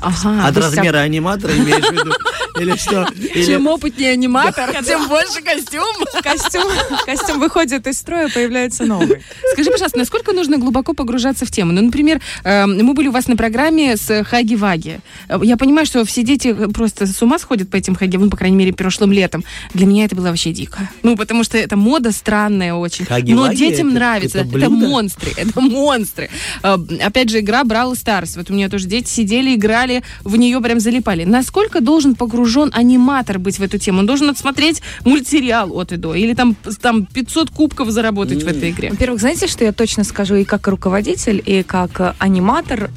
Ага. 0.00 0.46
От 0.46 0.54
то 0.54 0.60
есть, 0.60 0.76
размера 0.76 0.98
аниматора 0.98 1.56
имеешь 1.56 1.84
в 1.86 1.92
виду? 1.92 2.12
Или 2.60 2.76
что? 2.76 3.06
Чем 3.34 3.66
опытнее 3.66 4.12
аниматор, 4.12 4.70
тем 4.84 5.08
больше 5.08 5.42
костюм. 5.42 5.84
Костюм, 6.22 6.62
костюм 7.04 7.40
выходит 7.40 7.86
из 7.86 7.98
строя, 7.98 8.28
появляется 8.28 8.84
новый. 8.84 9.22
Скажи, 9.52 9.70
пожалуйста, 9.70 9.98
насколько 9.98 10.32
нужно 10.32 10.56
глубоко 10.58 10.94
погружаться 10.94 11.44
в 11.44 11.50
тему? 11.50 11.72
Ну, 11.72 11.82
например, 11.82 12.20
э, 12.44 12.64
мы 12.66 12.94
были 12.94 13.08
у 13.08 13.12
вас 13.12 13.26
на 13.28 13.36
программе 13.36 13.96
с 13.96 14.24
Хаги-Ваги. 14.24 15.00
Э, 15.28 15.38
Я 15.42 15.56
понимаю, 15.58 15.86
что 15.86 16.04
все 16.06 16.22
дети 16.22 16.54
просто 16.72 17.06
с 17.06 17.20
ума 17.22 17.38
сходят 17.38 17.70
по 17.70 17.76
этим 17.76 17.94
Хаги, 17.94 18.16
ну, 18.16 18.30
по 18.30 18.36
крайней 18.38 18.56
мере, 18.56 18.72
прошлым 18.72 19.12
летом. 19.12 19.44
Для 19.74 19.86
меня 19.86 20.06
это 20.06 20.16
было 20.16 20.28
вообще 20.28 20.52
дико. 20.52 20.88
Ну, 21.02 21.14
потому 21.16 21.44
что 21.44 21.58
это 21.58 21.76
мода 21.76 22.10
странная 22.12 22.72
очень. 22.74 23.06
Но 23.34 23.52
детям 23.52 23.92
нравится. 23.92 24.38
это 24.38 24.70
монстры, 24.70 25.32
это 25.36 25.60
монстры. 25.60 26.30
Э, 26.62 26.76
Опять 27.02 27.28
же, 27.30 27.40
игра 27.40 27.62
Brawl 27.64 27.92
Stars. 27.92 28.32
Вот 28.36 28.50
у 28.50 28.54
меня 28.54 28.68
тоже 28.70 28.86
дети 28.86 29.08
сидели, 29.10 29.54
играли, 29.54 29.85
в 30.24 30.36
нее 30.36 30.60
прям 30.60 30.80
залипали. 30.80 31.24
Насколько 31.24 31.80
должен 31.80 32.14
погружен 32.14 32.70
аниматор 32.74 33.38
быть 33.38 33.58
в 33.58 33.62
эту 33.62 33.78
тему? 33.78 34.00
Он 34.00 34.06
должен 34.06 34.30
отсмотреть 34.30 34.82
мультсериал 35.04 35.72
от 35.72 35.92
и 35.92 35.96
до? 35.96 36.14
Или 36.14 36.34
там, 36.34 36.56
там 36.80 37.06
500 37.06 37.50
кубков 37.50 37.90
заработать 37.90 38.42
в 38.42 38.48
этой 38.48 38.70
игре? 38.70 38.90
Во-первых, 38.90 39.20
знаете, 39.20 39.46
что 39.46 39.64
я 39.64 39.72
точно 39.72 40.04
скажу 40.04 40.34
и 40.36 40.44
как 40.44 40.68
руководитель, 40.68 41.42
и 41.44 41.62
как 41.62 42.00
э, 42.00 42.12
аниматор? 42.18 42.90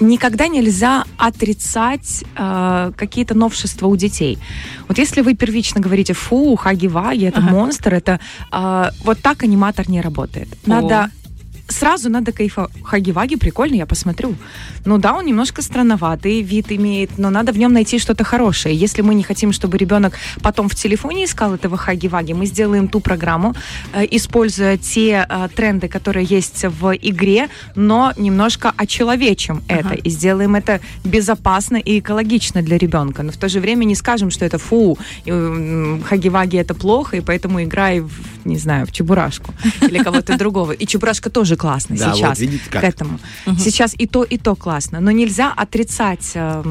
Никогда 0.00 0.48
нельзя 0.48 1.04
отрицать 1.18 2.24
э, 2.34 2.92
какие-то 2.96 3.34
новшества 3.34 3.86
у 3.86 3.96
детей. 3.96 4.38
Вот 4.88 4.96
если 4.96 5.20
вы 5.20 5.34
первично 5.34 5.78
говорите, 5.78 6.14
фу, 6.14 6.56
хаги-ваги, 6.56 7.26
это 7.26 7.40
Ага. 7.40 7.50
монстр, 7.50 7.94
это 7.94 8.18
э, 8.50 8.90
вот 9.04 9.18
так 9.20 9.42
аниматор 9.42 9.90
не 9.90 10.00
работает. 10.00 10.48
Надо 10.64 11.10
сразу 11.70 12.10
надо 12.10 12.32
кайфовать. 12.32 12.70
Хаги-ваги 12.82 13.36
прикольно, 13.36 13.76
я 13.76 13.86
посмотрю. 13.86 14.34
Ну 14.84 14.98
да, 14.98 15.14
он 15.14 15.26
немножко 15.26 15.62
странноватый 15.62 16.42
вид 16.42 16.72
имеет, 16.72 17.18
но 17.18 17.30
надо 17.30 17.52
в 17.52 17.58
нем 17.58 17.72
найти 17.72 17.98
что-то 17.98 18.24
хорошее. 18.24 18.74
Если 18.74 19.02
мы 19.02 19.14
не 19.14 19.22
хотим, 19.22 19.52
чтобы 19.52 19.78
ребенок 19.78 20.14
потом 20.42 20.68
в 20.68 20.74
телефоне 20.74 21.24
искал 21.24 21.54
этого 21.54 21.76
хаги-ваги, 21.76 22.34
мы 22.34 22.46
сделаем 22.46 22.88
ту 22.88 23.00
программу, 23.00 23.54
э, 23.92 24.06
используя 24.10 24.76
те 24.76 25.26
э, 25.28 25.48
тренды, 25.54 25.88
которые 25.88 26.24
есть 26.24 26.64
в 26.64 26.92
игре, 26.94 27.48
но 27.74 28.12
немножко 28.16 28.72
очеловечим 28.76 29.62
Ага. 29.68 29.80
это 29.80 29.94
и 29.94 30.10
сделаем 30.10 30.54
это 30.54 30.80
безопасно 31.04 31.76
и 31.76 31.98
экологично 31.98 32.62
для 32.62 32.78
ребенка. 32.78 33.22
Но 33.22 33.32
в 33.32 33.36
то 33.36 33.48
же 33.48 33.60
время 33.60 33.84
не 33.84 33.94
скажем, 33.94 34.30
что 34.30 34.44
это 34.44 34.58
фу, 34.58 34.98
хаги-ваги 35.26 36.58
это 36.58 36.74
плохо, 36.74 37.16
и 37.16 37.20
поэтому 37.20 37.62
играй 37.62 38.00
в, 38.00 38.10
не 38.44 38.58
знаю, 38.58 38.86
в 38.86 38.92
чебурашку 38.92 39.54
или 39.80 39.98
кого-то 40.02 40.36
другого. 40.38 40.72
И 40.72 40.86
чебурашка 40.86 41.30
тоже 41.30 41.56
классно 41.60 41.94
Да, 41.94 42.08
вот 42.08 42.16
сейчас 42.16 42.38
видите 42.38 42.64
как. 42.70 42.80
к 42.80 42.84
этому. 42.84 43.20
Сейчас 43.58 43.94
и 43.98 44.06
то, 44.06 44.24
и 44.24 44.38
то 44.38 44.56
классно. 44.56 45.00
Но 45.00 45.10
нельзя 45.10 45.52
отрицать 45.54 46.30
э, 46.32 46.64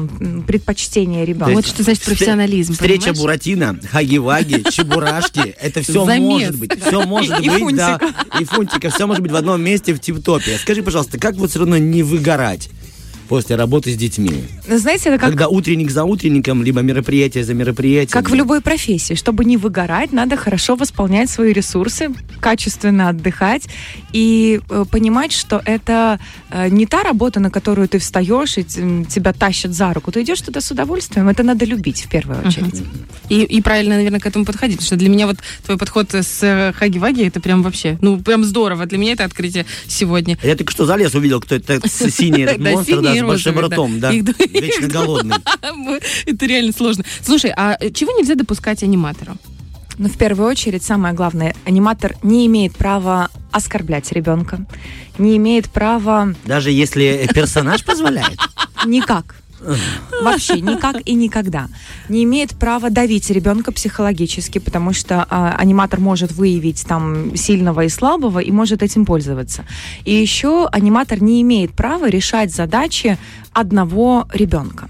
предпочтение 0.48 1.24
ребенка. 1.24 1.52
Вот 1.52 1.64
что 1.64 1.84
значит 1.84 2.02
профессионализм, 2.02 2.72
Встреча 2.72 3.12
понимаешь? 3.12 3.18
Буратино, 3.20 3.80
хаги-ваги, 3.92 4.64
чебурашки. 4.70 5.54
Это 5.60 5.82
все 5.82 6.04
может 6.04 6.58
быть. 6.58 6.82
Все 6.82 7.06
может 7.06 7.38
быть, 7.38 7.76
да. 7.76 8.00
И 8.40 8.44
фунтика. 8.44 8.90
Все 8.90 9.06
может 9.06 9.22
быть 9.22 9.30
в 9.30 9.36
одном 9.36 9.62
месте 9.62 9.94
в 9.94 10.00
тип-топе. 10.00 10.58
Скажи, 10.58 10.82
пожалуйста, 10.82 11.18
как 11.20 11.36
вот 11.36 11.50
все 11.50 11.60
равно 11.60 11.78
не 11.78 12.02
выгорать 12.02 12.68
после 13.30 13.54
работы 13.54 13.92
с 13.92 13.96
детьми? 13.96 14.42
Знаете, 14.66 15.10
это 15.10 15.18
как 15.18 15.30
Когда 15.30 15.46
утренник 15.46 15.92
за 15.92 16.02
утренником, 16.02 16.64
либо 16.64 16.80
мероприятие 16.80 17.44
за 17.44 17.54
мероприятием. 17.54 18.12
Как 18.12 18.28
в 18.28 18.34
любой 18.34 18.60
профессии. 18.60 19.14
Чтобы 19.14 19.44
не 19.44 19.56
выгорать, 19.56 20.12
надо 20.12 20.36
хорошо 20.36 20.74
восполнять 20.74 21.30
свои 21.30 21.52
ресурсы, 21.52 22.08
качественно 22.40 23.08
отдыхать 23.08 23.68
и 24.12 24.60
э, 24.68 24.84
понимать, 24.90 25.30
что 25.30 25.62
это 25.64 26.18
э, 26.50 26.68
не 26.70 26.86
та 26.86 27.04
работа, 27.04 27.38
на 27.38 27.50
которую 27.50 27.88
ты 27.88 28.00
встаешь 28.00 28.58
и 28.58 28.64
тебя 28.64 29.32
тащат 29.32 29.72
за 29.74 29.92
руку. 29.92 30.10
Ты 30.10 30.22
идешь 30.22 30.40
туда 30.40 30.60
с 30.60 30.72
удовольствием. 30.72 31.28
Это 31.28 31.44
надо 31.44 31.64
любить 31.64 32.02
в 32.06 32.08
первую 32.08 32.44
очередь. 32.44 32.82
И, 33.28 33.42
и 33.42 33.62
правильно, 33.62 33.94
наверное, 33.94 34.18
к 34.18 34.26
этому 34.26 34.44
подходить. 34.44 34.78
Потому 34.78 34.86
что 34.86 34.96
для 34.96 35.08
меня 35.08 35.28
вот 35.28 35.36
твой 35.64 35.78
подход 35.78 36.12
с 36.12 36.42
э, 36.42 36.72
Хаги-Ваги, 36.72 37.28
это 37.28 37.40
прям 37.40 37.62
вообще, 37.62 37.96
ну, 38.02 38.18
прям 38.18 38.42
здорово. 38.42 38.86
Для 38.86 38.98
меня 38.98 39.12
это 39.12 39.24
открытие 39.24 39.66
сегодня. 39.86 40.36
Я 40.42 40.56
только 40.56 40.72
что 40.72 40.84
залез, 40.84 41.14
увидел, 41.14 41.40
кто 41.40 41.54
это 41.54 41.80
синий 41.88 42.42
этот 42.46 42.58
монстр, 42.58 43.00
да, 43.02 43.19
с 43.24 43.28
большим 43.28 43.58
ртом, 43.60 44.00
да. 44.00 44.10
Их 44.12 44.24
Вечно 44.50 44.88
голодный. 44.92 45.36
Это 46.26 46.46
реально 46.46 46.72
сложно. 46.72 47.04
Слушай, 47.24 47.52
а 47.56 47.76
чего 47.92 48.12
нельзя 48.12 48.34
допускать 48.34 48.82
аниматору? 48.82 49.32
Но 49.98 50.08
в 50.08 50.16
первую 50.16 50.48
очередь, 50.48 50.82
самое 50.82 51.14
главное, 51.14 51.54
аниматор 51.66 52.14
не 52.22 52.46
имеет 52.46 52.74
права 52.74 53.28
оскорблять 53.52 54.10
ребенка, 54.12 54.64
не 55.18 55.36
имеет 55.36 55.68
права 55.70 56.34
Даже 56.46 56.70
если 56.70 57.28
персонаж 57.34 57.84
позволяет. 57.84 58.38
никак. 58.86 59.36
Вообще 60.22 60.60
никак 60.60 60.96
и 61.04 61.14
никогда. 61.14 61.68
Не 62.08 62.24
имеет 62.24 62.50
права 62.50 62.90
давить 62.90 63.30
ребенка 63.30 63.72
психологически, 63.72 64.58
потому 64.58 64.92
что 64.92 65.26
а, 65.28 65.54
аниматор 65.56 66.00
может 66.00 66.32
выявить 66.32 66.84
там 66.86 67.36
сильного 67.36 67.84
и 67.84 67.88
слабого 67.88 68.38
и 68.38 68.50
может 68.50 68.82
этим 68.82 69.04
пользоваться. 69.04 69.64
И 70.04 70.14
еще 70.14 70.68
аниматор 70.72 71.22
не 71.22 71.42
имеет 71.42 71.72
права 71.72 72.08
решать 72.08 72.52
задачи 72.52 73.18
одного 73.52 74.26
ребенка. 74.32 74.88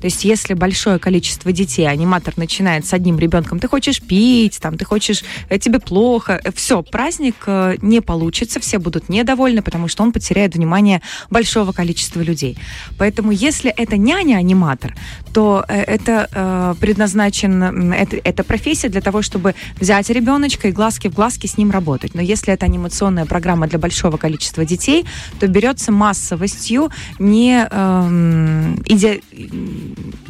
То 0.00 0.06
есть, 0.06 0.24
если 0.24 0.54
большое 0.54 0.98
количество 0.98 1.52
детей, 1.52 1.88
аниматор 1.88 2.34
начинает 2.36 2.86
с 2.86 2.92
одним 2.92 3.18
ребенком, 3.18 3.58
ты 3.58 3.68
хочешь 3.68 4.00
пить, 4.00 4.58
там, 4.60 4.76
ты 4.76 4.84
хочешь, 4.84 5.24
э, 5.48 5.58
тебе 5.58 5.80
плохо, 5.80 6.40
все, 6.54 6.82
праздник 6.82 7.36
э, 7.46 7.76
не 7.82 8.00
получится, 8.00 8.60
все 8.60 8.78
будут 8.78 9.08
недовольны, 9.08 9.62
потому 9.62 9.88
что 9.88 10.02
он 10.02 10.12
потеряет 10.12 10.54
внимание 10.54 11.02
большого 11.30 11.72
количества 11.72 12.20
людей. 12.20 12.56
Поэтому, 12.98 13.32
если 13.32 13.70
это 13.70 13.96
няня-аниматор, 13.96 14.94
то 15.32 15.64
э, 15.68 15.82
это 15.82 16.28
э, 16.32 16.74
предназначен, 16.80 17.92
это, 17.92 18.16
это 18.16 18.44
профессия 18.44 18.88
для 18.88 19.00
того, 19.00 19.22
чтобы 19.22 19.54
взять 19.80 20.10
ребеночка 20.10 20.68
и 20.68 20.72
глазки 20.72 21.08
в 21.08 21.14
глазки 21.14 21.46
с 21.46 21.58
ним 21.58 21.70
работать. 21.70 22.14
Но 22.14 22.22
если 22.22 22.52
это 22.52 22.66
анимационная 22.66 23.26
программа 23.26 23.66
для 23.66 23.78
большого 23.78 24.16
количества 24.16 24.64
детей, 24.64 25.04
то 25.40 25.46
берется 25.46 25.92
массовостью 25.92 26.90
не 27.18 27.66
эм, 27.70 28.82
иде-. 28.86 29.22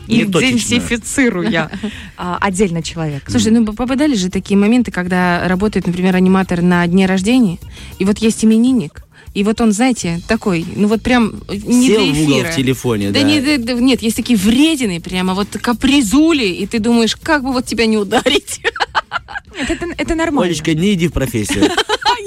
Идентифицируя 0.07 1.71
а, 2.17 2.39
отдельно 2.41 2.83
человека. 2.83 3.31
Слушай, 3.31 3.53
ну 3.53 3.65
попадали 3.67 4.15
же 4.15 4.31
такие 4.31 4.57
моменты, 4.59 4.91
когда 4.91 5.47
работает, 5.49 5.87
например, 5.87 6.17
аниматор 6.17 6.63
на 6.63 6.87
дне 6.87 7.07
рождения, 7.07 7.59
и 7.99 8.05
вот 8.05 8.19
есть 8.19 8.45
именинник, 8.45 9.05
и 9.35 9.45
вот 9.45 9.61
он, 9.61 9.73
знаете, 9.73 10.21
такой, 10.27 10.65
ну 10.77 10.89
вот 10.89 11.03
прям 11.03 11.35
не 11.51 11.87
Сел 11.89 12.05
для 12.05 12.13
в 12.15 12.23
угол 12.23 12.39
эфира. 12.41 12.53
в 12.53 12.57
телефоне, 12.57 13.11
Да, 13.11 13.21
да. 13.21 13.27
не- 13.27 13.41
да, 13.41 13.57
да, 13.59 13.73
нет, 13.75 14.03
есть 14.03 14.17
такие 14.17 14.39
вредины, 14.39 15.01
прямо 15.01 15.35
вот 15.35 15.49
капризули, 15.61 16.47
и 16.47 16.67
ты 16.67 16.79
думаешь, 16.79 17.15
как 17.17 17.43
бы 17.43 17.53
вот 17.53 17.67
тебя 17.67 17.87
не 17.87 17.99
ударить. 17.99 18.61
Нет, 19.55 19.71
это, 19.71 19.87
это 19.97 20.15
нормально. 20.15 20.51
Олечка, 20.51 20.75
не 20.75 20.95
иди 20.95 21.09
в 21.09 21.13
профессию. 21.13 21.69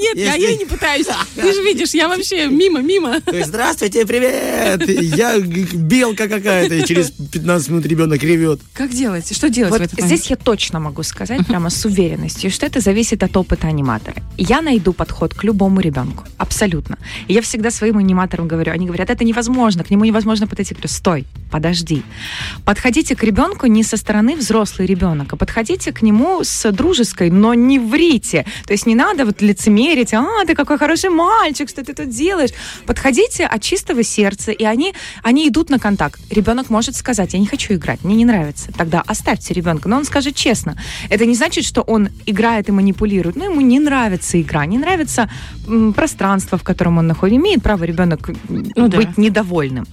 Нет, 0.02 0.18
я, 0.18 0.36
и 0.36 0.58
не 0.58 0.66
пытаюсь. 0.66 1.06
Ты 1.36 1.54
же 1.54 1.62
видишь, 1.62 1.94
я 1.94 2.08
вообще 2.08 2.48
мимо, 2.48 2.82
мимо. 2.82 3.20
Здравствуйте, 3.46 4.06
привет! 4.06 4.88
Я 4.88 5.40
белка 5.40 6.28
какая-то, 6.28 6.76
и 6.76 6.86
через 6.86 7.12
15 7.12 7.70
минут 7.70 7.86
ребенок 7.86 8.24
ревет. 8.24 8.60
Как 8.74 8.92
делать? 8.92 9.34
Что 9.36 9.50
делать 9.50 9.72
в 9.72 9.78
Вот 9.78 9.82
этот 9.82 10.00
момент? 10.00 10.18
здесь 10.18 10.30
я 10.30 10.36
точно 10.38 10.80
могу 10.80 11.04
сказать 11.04 11.46
прямо 11.46 11.70
с 11.70 11.86
уверенностью, 11.86 12.50
что 12.52 12.66
это 12.66 12.80
зависит 12.80 13.24
от 13.24 13.38
опыта 13.38 13.68
аниматора. 13.68 14.16
Я 14.38 14.62
найду 14.62 14.94
подход 14.94 15.34
к 15.34 15.44
любому 15.44 15.82
ребенку, 15.82 16.24
абсолютно. 16.38 16.98
И 17.28 17.34
я 17.34 17.42
всегда 17.42 17.70
своим 17.72 17.98
аниматорам 17.98 18.48
говорю, 18.48 18.72
они 18.72 18.88
говорят, 18.88 19.10
это 19.10 19.24
невозможно, 19.24 19.84
к 19.84 19.92
нему 19.92 20.06
невозможно 20.06 20.48
подойти. 20.48 20.74
Я 20.74 20.76
говорю, 20.76 20.90
стой, 20.90 21.26
подожди. 21.51 22.03
Подходите 22.65 23.15
к 23.15 23.24
ребенку 23.24 23.67
не 23.67 23.84
со 23.84 23.98
стороны 23.98 24.36
взрослый 24.36 24.88
ребенок, 24.88 25.34
а 25.34 25.36
подходите 25.36 25.91
к 25.91 26.01
нему 26.01 26.43
с 26.43 26.72
дружеской, 26.72 27.29
но 27.29 27.53
не 27.53 27.79
врите. 27.79 28.46
То 28.65 28.74
есть 28.74 28.86
не 28.88 28.96
надо 28.96 29.25
вот 29.25 29.41
лицемерить, 29.41 30.13
а, 30.13 30.46
ты 30.48 30.55
какой 30.55 30.77
хороший 30.77 31.10
мальчик, 31.10 31.70
что 31.70 31.84
ты 31.84 31.93
тут 31.93 32.10
делаешь. 32.10 32.51
Подходите 32.86 33.46
от 33.46 33.62
чистого 33.62 34.03
сердца, 34.03 34.51
и 34.51 34.63
они, 34.63 34.93
они 35.24 35.48
идут 35.48 35.70
на 35.70 35.79
контакт. 35.79 36.20
Ребенок 36.31 36.70
может 36.70 36.96
сказать, 36.96 37.34
я 37.34 37.39
не 37.39 37.48
хочу 37.48 37.74
играть, 37.74 38.03
мне 38.03 38.15
не 38.15 38.25
нравится. 38.25 38.72
Тогда 38.77 39.03
оставьте 39.05 39.53
ребенка. 39.53 39.89
Но 39.89 39.98
он 39.98 40.05
скажет 40.05 40.36
честно. 40.36 40.75
Это 41.10 41.25
не 41.25 41.36
значит, 41.36 41.65
что 41.65 41.81
он 41.81 42.10
играет 42.25 42.70
и 42.70 42.72
манипулирует. 42.72 43.36
Но 43.36 43.46
ему 43.46 43.62
не 43.62 43.79
нравится 43.79 44.41
игра, 44.41 44.65
не 44.65 44.77
нравится 44.77 45.29
м, 45.67 45.93
пространство, 45.93 46.58
в 46.58 46.63
котором 46.63 46.98
он 46.98 47.08
находится. 47.08 47.38
Имеет 47.41 47.62
право 47.63 47.84
ребенок 47.84 48.29
Ну 48.50 48.88
да. 48.88 48.98
быть 48.98 49.17
недовольным. 49.17 49.86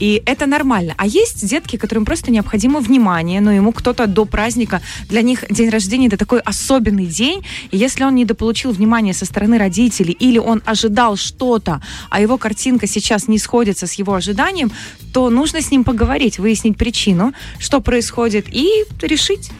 И 0.00 0.22
это 0.26 0.46
нормально. 0.46 0.94
А 0.96 1.06
есть 1.06 1.46
детки, 1.46 1.76
которым 1.76 2.04
просто 2.04 2.30
необходимо 2.30 2.80
внимание, 2.80 3.40
но 3.40 3.52
ему 3.52 3.72
кто-то 3.72 4.06
до 4.06 4.24
праздника, 4.24 4.80
для 5.08 5.22
них 5.22 5.44
день 5.50 5.70
рождения 5.70 6.06
это 6.08 6.16
такой 6.16 6.40
особенный 6.40 7.06
день, 7.06 7.44
и 7.70 7.76
если 7.76 8.04
он 8.04 8.14
недополучил 8.14 8.72
внимания 8.72 9.12
со 9.12 9.24
стороны 9.24 9.58
родителей, 9.58 10.12
или 10.12 10.38
он 10.38 10.62
ожидал 10.64 11.16
что-то, 11.16 11.82
а 12.10 12.20
его 12.20 12.38
картинка 12.38 12.86
сейчас 12.86 13.28
не 13.28 13.38
сходится 13.38 13.86
с 13.86 13.94
его 13.94 14.14
ожиданием, 14.14 14.70
то 15.12 15.30
нужно 15.30 15.60
с 15.60 15.70
ним 15.70 15.84
поговорить, 15.84 16.38
выяснить 16.38 16.76
причину, 16.76 17.32
что 17.58 17.80
происходит, 17.80 18.46
и 18.50 18.84
решить 19.02 19.50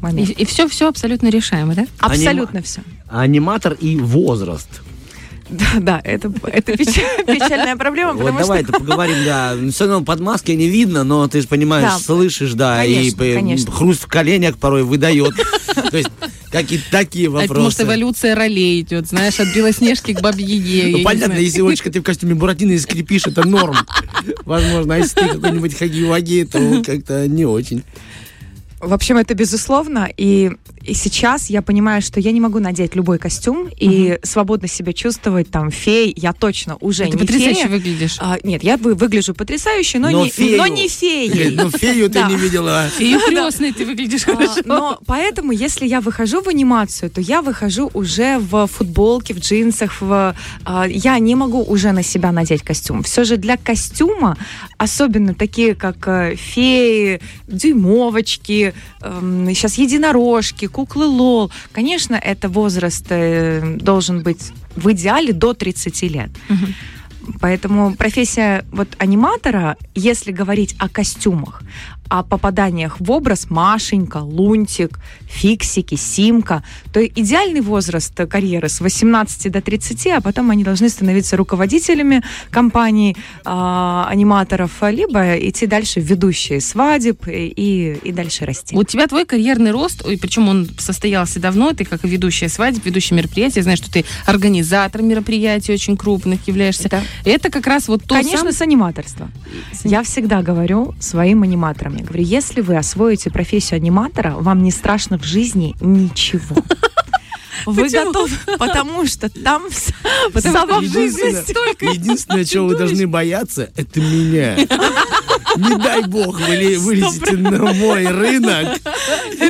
момент. 0.00 0.30
И, 0.30 0.44
все, 0.44 0.68
все 0.68 0.88
абсолютно 0.88 1.28
решаемо, 1.28 1.74
да? 1.74 1.86
Абсолютно 1.98 2.62
все. 2.62 2.80
Аниматор 3.08 3.74
и 3.74 3.96
возраст. 3.96 4.82
Да, 5.52 5.66
да, 5.80 6.00
это, 6.04 6.32
это 6.46 6.72
печаль- 6.72 7.24
печальная 7.26 7.76
проблема, 7.76 8.14
Вот 8.14 8.36
давай 8.36 8.62
это 8.62 8.72
поговорим, 8.72 9.16
да. 9.24 9.54
Все 9.70 9.86
равно 9.86 10.04
под 10.04 10.20
маской 10.20 10.56
не 10.56 10.68
видно, 10.68 11.04
но 11.04 11.28
ты 11.28 11.40
же 11.42 11.48
понимаешь, 11.48 11.88
Да. 11.90 11.98
слышишь, 11.98 12.52
да, 12.54 12.84
и 12.84 12.94
Конечно, 12.94 13.18
п- 13.18 13.34
конечно. 13.34 13.72
хруст 13.72 14.04
в 14.04 14.06
коленях 14.06 14.56
порой 14.58 14.82
выдает. 14.82 15.34
То 15.90 15.96
есть 15.96 16.10
какие-то 16.50 16.84
такие 16.90 17.26
А 17.28 17.30
это, 17.30 17.36
может, 17.38 17.48
вопросы. 17.50 17.82
эволюция 17.82 18.34
ролей 18.34 18.80
идет, 18.80 19.08
знаешь, 19.08 19.38
от 19.40 19.54
Белоснежки 19.54 20.12
к 20.14 20.20
я 20.22 20.88
Ну, 20.96 21.02
понятно, 21.02 21.34
если 21.34 21.62
Олечка, 21.62 21.90
ты 21.90 22.00
в 22.00 22.02
костюме 22.02 22.34
Буратино 22.34 22.72
и 22.72 22.78
скрипишь, 22.78 23.26
это 23.26 23.46
норм. 23.46 23.76
Возможно, 24.44 24.94
а 24.94 24.98
если 24.98 25.20
ты 25.20 25.28
какой-нибудь 25.28 25.76
хаги-ваги, 25.78 26.44
то 26.44 26.82
как-то 26.84 27.26
не 27.28 27.44
очень. 27.44 27.82
В 28.80 28.92
общем, 28.92 29.16
это 29.16 29.34
безусловно. 29.34 30.08
И, 30.16 30.50
и 30.84 30.94
сейчас 30.94 31.48
я 31.50 31.62
понимаю, 31.62 32.02
что 32.02 32.20
я 32.20 32.32
не 32.32 32.40
могу 32.40 32.58
надеть 32.58 32.94
любой 32.96 33.18
костюм 33.18 33.68
и 33.78 34.18
свободно 34.22 34.68
себя 34.68 34.92
чувствовать 34.92 35.50
там 35.50 35.70
фей. 35.70 36.12
Я 36.16 36.32
точно 36.32 36.76
уже 36.80 37.04
Ты 37.04 37.10
не 37.12 37.16
потрясающе 37.18 37.54
фея. 37.62 37.68
выглядишь. 37.68 38.16
А, 38.20 38.36
нет, 38.42 38.64
я 38.64 38.76
вы- 38.76 38.94
выгляжу 38.94 39.34
потрясающе, 39.34 39.98
но, 39.98 40.10
Но 40.10 40.24
не, 40.24 40.30
фею. 40.30 40.58
но 40.58 40.66
не 40.66 40.88
феей. 40.88 41.54
Ну, 41.54 41.70
фею 41.70 42.10
ты 42.10 42.22
не 42.24 42.36
видела. 42.36 42.86
И 42.98 43.16
крестный 43.26 43.72
ты 43.72 43.84
выглядишь 43.84 44.22
А, 44.26 44.34
хорошо. 44.34 44.60
Но 44.64 44.98
поэтому, 45.06 45.52
если 45.52 45.86
я 45.86 46.00
выхожу 46.00 46.40
в 46.42 46.48
анимацию, 46.48 47.10
то 47.10 47.20
я 47.20 47.42
выхожу 47.42 47.90
уже 47.94 48.38
в 48.38 48.66
футболке, 48.66 49.34
в 49.34 49.38
джинсах. 49.38 50.00
В, 50.00 50.34
а, 50.64 50.86
я 50.88 51.18
не 51.18 51.34
могу 51.34 51.62
уже 51.62 51.92
на 51.92 52.02
себя 52.02 52.32
надеть 52.32 52.62
костюм. 52.62 53.02
Все 53.02 53.24
же 53.24 53.36
для 53.36 53.56
костюма, 53.56 54.36
особенно 54.78 55.34
такие 55.34 55.74
как 55.74 55.96
э, 56.08 56.34
феи, 56.36 57.20
дюймовочки, 57.48 58.74
эм, 59.00 59.46
сейчас 59.54 59.78
единорожки, 59.78 60.66
куклы 60.72 61.06
лол, 61.06 61.50
конечно, 61.72 62.14
это 62.14 62.48
возраст 62.48 63.06
э, 63.10 63.76
должен 63.78 64.22
быть 64.22 64.52
в 64.76 64.90
идеале 64.92 65.32
до 65.32 65.54
30 65.54 66.02
лет. 66.02 66.30
Поэтому 67.40 67.94
профессия 67.94 68.64
вот 68.72 68.88
аниматора, 68.98 69.76
если 69.94 70.32
говорить 70.32 70.74
о 70.78 70.88
костюмах, 70.88 71.62
о 72.12 72.22
попаданиях 72.22 72.96
в 73.00 73.10
образ 73.10 73.48
Машенька, 73.48 74.18
Лунтик, 74.18 74.98
Фиксики, 75.26 75.94
Симка, 75.94 76.62
то 76.92 77.02
идеальный 77.04 77.62
возраст 77.62 78.14
карьеры 78.28 78.68
с 78.68 78.80
18 78.82 79.50
до 79.50 79.62
30, 79.62 80.06
а 80.08 80.20
потом 80.20 80.50
они 80.50 80.62
должны 80.62 80.90
становиться 80.90 81.38
руководителями 81.38 82.22
компаний, 82.50 83.16
а, 83.46 84.06
аниматоров, 84.10 84.70
либо 84.82 85.38
идти 85.38 85.66
дальше 85.66 86.00
в 86.00 86.04
ведущие 86.04 86.60
свадеб 86.60 87.26
и, 87.28 87.46
и, 87.46 87.94
и 88.08 88.12
дальше 88.12 88.44
расти. 88.44 88.76
У 88.76 88.84
тебя 88.84 89.06
твой 89.06 89.24
карьерный 89.24 89.70
рост, 89.70 90.04
ой, 90.04 90.18
причем 90.18 90.48
он 90.50 90.68
состоялся 90.78 91.40
давно, 91.40 91.72
ты 91.72 91.84
как 91.86 92.04
и 92.04 92.08
ведущая 92.08 92.50
свадеб, 92.50 92.84
ведущая 92.84 93.14
мероприятия, 93.14 93.62
знаю, 93.62 93.78
что 93.78 93.90
ты 93.90 94.04
организатор 94.26 95.00
мероприятий 95.00 95.72
очень 95.72 95.96
крупных 95.96 96.46
являешься. 96.46 96.88
Это- 96.88 97.02
Это 97.24 97.50
как 97.50 97.66
раз 97.66 97.88
вот 97.88 98.02
то 98.04 98.14
Конечно, 98.16 98.38
сам- 98.38 98.52
с 98.52 98.60
аниматорства. 98.60 99.30
Я 99.84 100.02
всегда 100.02 100.42
говорю 100.42 100.94
своим 101.00 101.42
аниматорам, 101.42 102.01
я 102.02 102.08
говорю, 102.08 102.24
если 102.24 102.60
вы 102.60 102.76
освоите 102.76 103.30
профессию 103.30 103.76
аниматора, 103.76 104.32
вам 104.32 104.62
не 104.62 104.70
страшно 104.70 105.18
в 105.18 105.24
жизни 105.24 105.74
ничего. 105.80 106.56
Вы 107.64 107.84
Почему? 107.84 108.06
готовы, 108.06 108.36
потому 108.58 109.06
что 109.06 109.28
там 109.28 109.62
сама 110.36 110.80
жизни 110.80 111.02
Единственное, 111.02 111.42
столько 111.42 111.84
единственное, 111.86 112.44
чего 112.44 112.66
вы 112.66 112.76
должны 112.76 113.06
бояться, 113.06 113.70
это 113.76 114.00
меня. 114.00 114.56
Не 114.56 115.76
дай 115.76 116.02
бог 116.02 116.40
вы 116.40 116.76
вылезете 116.78 117.36
на 117.36 117.72
мой 117.72 118.04
рынок, 118.08 118.80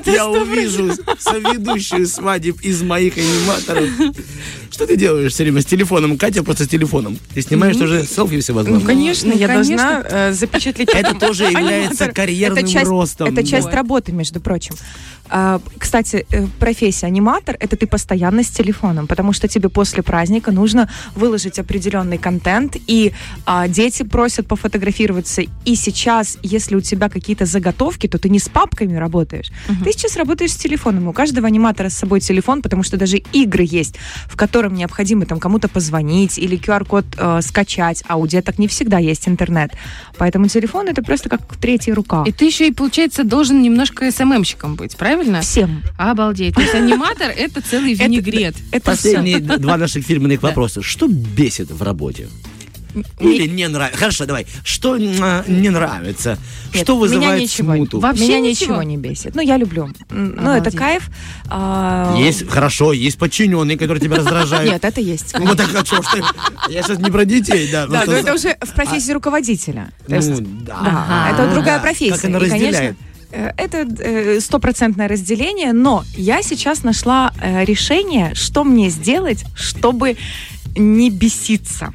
я 0.04 0.28
увижу 0.28 0.92
соведущую 1.18 2.06
свадеб 2.06 2.60
из 2.60 2.82
моих 2.82 3.16
аниматоров. 3.16 3.88
Что 4.72 4.86
ты 4.86 4.96
делаешь 4.96 5.32
все 5.34 5.42
время 5.42 5.60
с 5.60 5.66
телефоном? 5.66 6.16
Катя 6.16 6.42
просто 6.42 6.64
с 6.64 6.68
телефоном. 6.68 7.18
Ты 7.34 7.42
снимаешь 7.42 7.76
тоже 7.76 8.04
селфи 8.06 8.36
Ну, 8.36 8.40
всевозможные. 8.40 8.86
конечно, 8.86 9.30
Ну, 9.30 9.38
я 9.38 9.46
конечно. 9.46 9.76
должна 9.76 10.02
э, 10.08 10.32
запечатлеть. 10.32 10.88
Это 10.94 11.14
тоже 11.14 11.44
является 11.44 12.08
карьерным 12.08 12.64
это 12.64 12.72
часть, 12.72 12.86
ростом. 12.88 13.28
Это 13.28 13.46
часть 13.46 13.68
работы, 13.68 14.12
между 14.12 14.40
прочим. 14.40 14.74
А, 15.28 15.60
Кстати, 15.78 16.26
э, 16.30 16.46
профессия 16.58 17.06
аниматор 17.06 17.56
это 17.58 17.76
ты 17.76 17.86
постоянно 17.86 18.42
с 18.42 18.48
телефоном, 18.48 19.06
потому 19.06 19.32
что 19.32 19.48
тебе 19.48 19.68
после 19.68 20.02
праздника 20.02 20.52
нужно 20.52 20.88
выложить 21.14 21.58
определенный 21.58 22.18
контент, 22.18 22.76
и 22.86 23.12
а, 23.46 23.68
дети 23.68 24.02
просят 24.02 24.46
пофотографироваться. 24.46 25.42
И 25.64 25.74
сейчас, 25.76 26.38
если 26.42 26.76
у 26.76 26.80
тебя 26.80 27.08
какие-то 27.08 27.46
заготовки, 27.46 28.08
то 28.08 28.18
ты 28.18 28.28
не 28.28 28.38
с 28.38 28.48
папками 28.48 28.96
работаешь. 28.96 29.50
Ты 29.84 29.92
сейчас 29.92 30.16
работаешь 30.16 30.52
с 30.52 30.56
телефоном. 30.56 31.08
У 31.08 31.12
каждого 31.12 31.46
аниматора 31.46 31.88
с 31.88 31.94
собой 31.94 32.20
телефон, 32.20 32.62
потому 32.62 32.82
что 32.82 32.96
даже 32.96 33.18
игры 33.32 33.64
есть, 33.66 33.96
в 34.26 34.36
котором 34.36 34.74
необходимо 34.74 35.26
там 35.26 35.38
кому-то 35.38 35.68
позвонить 35.68 36.38
или 36.38 36.58
QR-код 36.58 37.04
э, 37.16 37.40
скачать, 37.42 38.04
а 38.08 38.16
у 38.16 38.26
деток 38.26 38.58
не 38.58 38.68
всегда 38.68 38.98
есть 38.98 39.28
интернет. 39.28 39.72
Поэтому 40.18 40.48
телефон 40.48 40.88
это 40.88 41.02
просто 41.02 41.28
как 41.28 41.40
третья 41.56 41.94
рука. 41.94 42.24
И 42.26 42.32
ты 42.32 42.44
еще 42.44 42.68
и, 42.68 42.72
получается, 42.72 43.24
должен 43.24 43.62
немножко 43.62 44.10
СММщиком 44.10 44.74
быть, 44.74 44.96
правильно? 44.96 45.11
Всем. 45.42 45.82
Обалдеть. 45.96 46.54
То 46.54 46.60
есть 46.62 46.74
аниматор— 46.74 47.30
это 47.36 47.60
целый 47.60 47.94
винегрет. 47.94 48.54
Это. 48.70 48.92
Последние 48.92 49.40
два 49.40 49.76
наших 49.76 50.04
фирменных 50.04 50.42
вопроса. 50.42 50.82
Что 50.82 51.08
бесит 51.08 51.70
в 51.70 51.82
работе? 51.82 52.28
Или 53.20 53.46
не 53.46 53.68
нравится? 53.68 53.98
Хорошо, 53.98 54.26
давай. 54.26 54.46
Что 54.64 54.96
м, 54.96 55.44
не 55.48 55.70
нравится? 55.70 56.38
Нет, 56.74 56.84
Что 56.84 56.92
меня 56.92 57.00
вызывает 57.00 57.42
ничего, 57.42 57.74
смуту? 57.74 58.00
Вообще 58.00 58.24
меня 58.24 58.40
ничего? 58.40 58.74
ничего 58.74 58.82
не 58.82 58.96
бесит. 58.96 59.34
Ну, 59.34 59.40
я 59.40 59.56
люблю. 59.56 59.88
Ну, 60.10 60.50
это 60.52 60.70
кайф. 60.70 61.08
А, 61.48 62.16
Есть, 62.18 62.48
хорошо, 62.48 62.92
есть 62.92 63.18
подчиненные, 63.18 63.78
которые 63.78 64.02
тебя 64.02 64.16
раздражают. 64.16 64.70
Нет, 64.70 64.84
это 64.84 65.00
есть. 65.00 65.34
Ну, 65.42 65.54
так 65.56 65.74
а 65.74 65.84
что? 65.84 66.02
Я 66.68 66.82
сейчас 66.82 66.98
не 66.98 67.10
про 67.10 67.24
детей, 67.24 67.70
да. 67.70 67.86
Да, 67.86 68.04
но 68.06 68.12
это 68.12 68.34
уже 68.34 68.56
в 68.60 68.72
профессии 68.74 69.12
руководителя. 69.12 69.90
То 70.06 70.16
есть, 70.16 70.28
Ну, 70.28 70.46
да, 70.66 71.30
это 71.32 71.52
другая 71.52 71.80
профессия. 71.80 72.14
Как 72.14 72.24
она 72.26 72.38
разделяет? 72.38 72.96
Э, 73.32 73.52
Это 73.56 73.78
э, 73.78 74.40
стопроцентное 74.40 75.08
разделение, 75.08 75.72
но 75.72 76.04
я 76.14 76.42
сейчас 76.42 76.84
нашла 76.84 77.32
э, 77.40 77.64
решение, 77.64 78.34
что 78.34 78.64
мне 78.64 78.90
сделать, 78.90 79.44
чтобы 79.54 80.16
не 80.76 81.10
беситься. 81.10 81.92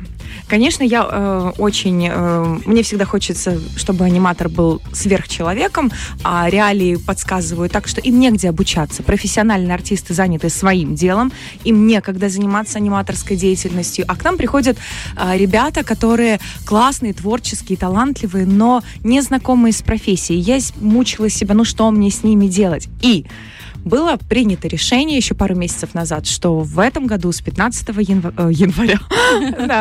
Конечно, 0.47 0.83
я 0.83 1.07
э, 1.09 1.51
очень... 1.57 2.07
э, 2.09 2.59
мне 2.65 2.81
всегда 2.81 3.05
хочется, 3.05 3.59
чтобы 3.75 4.05
аниматор 4.05 4.47
был 4.47 4.81
сверхчеловеком, 4.93 5.91
а 6.23 6.49
реалии 6.49 6.95
подсказывают 6.95 7.73
так, 7.73 7.87
что 7.87 7.99
им 7.99 8.19
негде 8.19 8.49
обучаться. 8.49 9.03
Профессиональные 9.03 9.73
артисты 9.73 10.13
заняты 10.13 10.49
своим 10.49 10.95
делом, 10.95 11.33
им 11.65 11.85
некогда 11.85 12.29
заниматься 12.29 12.77
аниматорской 12.77 13.35
деятельностью. 13.35 14.05
А 14.07 14.15
к 14.15 14.23
нам 14.23 14.37
приходят 14.37 14.77
э, 15.17 15.37
ребята, 15.37 15.83
которые 15.83 16.39
классные, 16.65 17.13
творческие, 17.13 17.77
талантливые, 17.77 18.45
но 18.45 18.83
не 19.03 19.21
знакомые 19.21 19.73
с 19.73 19.81
профессией. 19.81 20.39
Я 20.39 20.59
мучила 20.77 21.29
себя, 21.29 21.55
ну 21.55 21.65
что 21.65 21.91
мне 21.91 22.09
с 22.09 22.23
ними 22.23 22.47
делать? 22.47 22.87
И 23.01 23.25
было 23.87 24.17
принято 24.29 24.67
решение 24.67 25.17
еще 25.17 25.33
пару 25.33 25.55
месяцев 25.55 25.93
назад, 25.93 26.27
что 26.27 26.59
в 26.59 26.79
этом 26.79 27.07
году 27.07 27.31
с 27.31 27.41
15 27.41 27.89
янва- 27.89 28.33
э, 28.37 28.51
января, 28.53 28.99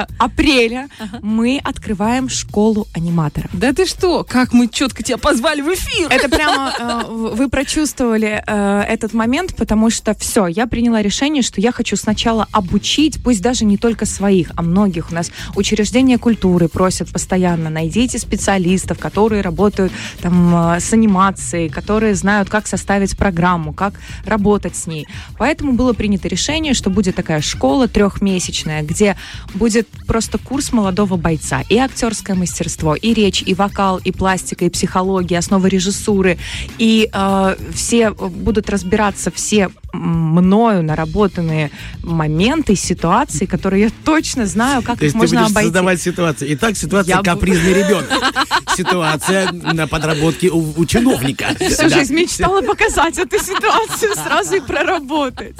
апреля 0.18 0.88
мы 1.22 1.60
открываем 1.62 2.28
школу 2.28 2.86
аниматоров. 2.94 3.50
Да 3.52 3.72
ты 3.72 3.86
что? 3.86 4.24
Как 4.24 4.52
мы 4.52 4.68
четко 4.68 5.02
тебя 5.02 5.18
позвали 5.18 5.60
в 5.60 5.68
эфир? 5.74 6.08
Это 6.10 6.28
прямо 6.28 6.72
э, 6.78 7.02
вы 7.08 7.48
прочувствовали 7.48 8.42
э, 8.46 8.80
этот 8.88 9.12
момент, 9.12 9.56
потому 9.56 9.90
что 9.90 10.14
все, 10.14 10.46
я 10.46 10.66
приняла 10.66 11.02
решение, 11.02 11.42
что 11.42 11.60
я 11.60 11.72
хочу 11.72 11.96
сначала 11.96 12.46
обучить, 12.52 13.22
пусть 13.22 13.42
даже 13.42 13.64
не 13.64 13.76
только 13.76 14.06
своих, 14.06 14.50
а 14.56 14.62
многих. 14.62 15.10
У 15.10 15.14
нас 15.14 15.30
учреждения 15.54 16.18
культуры 16.18 16.68
просят 16.68 17.12
постоянно, 17.12 17.70
найдите 17.70 18.18
специалистов, 18.18 18.98
которые 18.98 19.42
работают 19.42 19.92
там 20.20 20.76
с 20.78 20.92
анимацией, 20.92 21.68
которые 21.68 22.14
знают, 22.14 22.48
как 22.48 22.66
составить 22.66 23.16
программу, 23.16 23.72
как 23.72 23.94
работать 24.24 24.76
с 24.76 24.86
ней. 24.86 25.06
Поэтому 25.38 25.72
было 25.72 25.92
принято 25.92 26.28
решение, 26.28 26.74
что 26.74 26.90
будет 26.90 27.16
такая 27.16 27.40
школа 27.40 27.88
трехмесячная, 27.88 28.82
где 28.82 29.16
будет 29.54 29.88
просто 30.06 30.38
курс 30.38 30.72
молодого 30.72 31.16
бойца. 31.16 31.62
И 31.68 31.78
актерское 31.78 32.36
мастерство, 32.36 32.94
и 32.94 33.14
речь, 33.14 33.42
и 33.42 33.54
вокал, 33.54 33.98
и 33.98 34.12
пластика, 34.12 34.64
и 34.64 34.70
психология, 34.70 35.38
основы 35.38 35.68
режиссуры. 35.68 36.38
И 36.78 37.08
э, 37.12 37.56
все 37.74 38.10
будут 38.10 38.70
разбираться 38.70 39.30
все 39.30 39.70
мною 39.96 40.82
наработанные 40.82 41.70
моменты, 42.02 42.76
ситуации, 42.76 43.46
которые 43.46 43.84
я 43.84 43.90
точно 44.04 44.46
знаю, 44.46 44.82
как 44.82 44.98
То 44.98 45.04
их 45.06 45.12
есть 45.12 45.12
ты 45.14 45.18
можно 45.18 45.40
будешь 45.40 45.50
обойти. 45.50 45.66
создавать 45.66 46.00
ситуацию. 46.00 46.52
Итак, 46.54 46.76
ситуация 46.76 47.16
Я 47.16 47.22
капризный 47.22 47.72
ребенок. 47.74 48.08
Ситуация 48.76 49.52
на 49.52 49.86
подработке 49.86 50.50
у, 50.50 50.74
у 50.76 50.84
чиновника. 50.86 51.46
Всю 51.58 51.88
Да. 51.88 51.98
жизнь 51.98 52.14
мечтала 52.14 52.60
показать 52.62 53.18
эту 53.18 53.38
ситуацию. 53.38 54.14
сразу 54.14 54.56
и 54.56 54.60
проработать. 54.60 55.56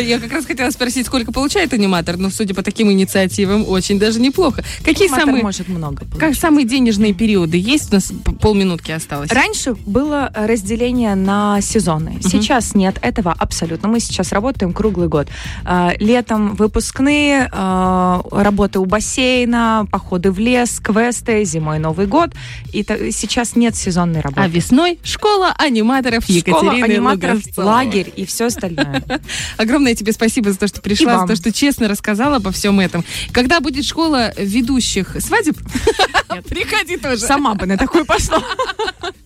Я 0.00 0.18
как 0.18 0.32
раз 0.32 0.46
хотела 0.46 0.70
спросить, 0.70 1.06
сколько 1.06 1.32
получает 1.32 1.72
аниматор, 1.72 2.16
но 2.16 2.30
судя 2.30 2.54
по 2.54 2.62
таким 2.62 2.90
инициативам, 2.92 3.66
очень 3.68 3.98
даже 3.98 4.20
неплохо. 4.20 4.62
Какие 4.84 5.06
Аниматор 5.08 5.26
самые, 5.26 5.42
может 5.42 5.68
много 5.68 5.96
как 6.10 6.20
получить. 6.20 6.40
самые 6.40 6.66
денежные 6.66 7.14
периоды 7.14 7.56
есть? 7.56 7.90
У 7.92 7.94
нас 7.94 8.12
полминутки 8.40 8.90
осталось. 8.92 9.30
Раньше 9.30 9.74
было 9.86 10.30
разделение 10.34 11.14
на 11.14 11.60
сезоны. 11.60 12.18
Сейчас 12.22 12.74
нет 12.74 12.96
этого 13.22 13.34
абсолютно. 13.38 13.88
Мы 13.88 14.00
сейчас 14.00 14.32
работаем 14.32 14.72
круглый 14.72 15.08
год. 15.08 15.28
Э, 15.64 15.90
Летом 15.98 16.54
выпускные, 16.54 17.48
э, 17.50 18.20
работы 18.30 18.78
у 18.78 18.84
бассейна, 18.84 19.86
походы 19.90 20.30
в 20.32 20.38
лес, 20.38 20.80
квесты, 20.80 21.44
зимой 21.44 21.78
Новый 21.78 22.06
год. 22.06 22.30
И 22.72 22.82
сейчас 23.12 23.56
нет 23.56 23.76
сезонной 23.76 24.20
работы. 24.20 24.42
А 24.42 24.48
весной 24.48 24.98
школа 25.04 25.54
аниматоров 25.58 26.24
Школа 26.24 26.36
Екатерины 26.36 26.84
аниматоров, 26.84 27.36
Луговцовой. 27.36 27.66
лагерь 27.66 28.12
и 28.16 28.24
все 28.24 28.46
остальное. 28.46 29.02
Огромное 29.56 29.94
тебе 29.94 30.12
спасибо 30.12 30.50
за 30.52 30.58
то, 30.58 30.66
что 30.66 30.80
пришла, 30.80 31.20
за 31.20 31.26
то, 31.26 31.36
что 31.36 31.52
честно 31.52 31.88
рассказала 31.88 32.36
обо 32.36 32.50
всем 32.50 32.80
этом. 32.80 33.04
Когда 33.32 33.60
будет 33.60 33.84
школа 33.84 34.32
ведущих 34.36 35.16
свадеб, 35.20 35.56
приходи 36.48 36.96
тоже. 36.96 37.18
Сама 37.18 37.54
бы 37.54 37.66
на 37.66 37.76
такой 37.76 38.04
пошла. 38.04 38.42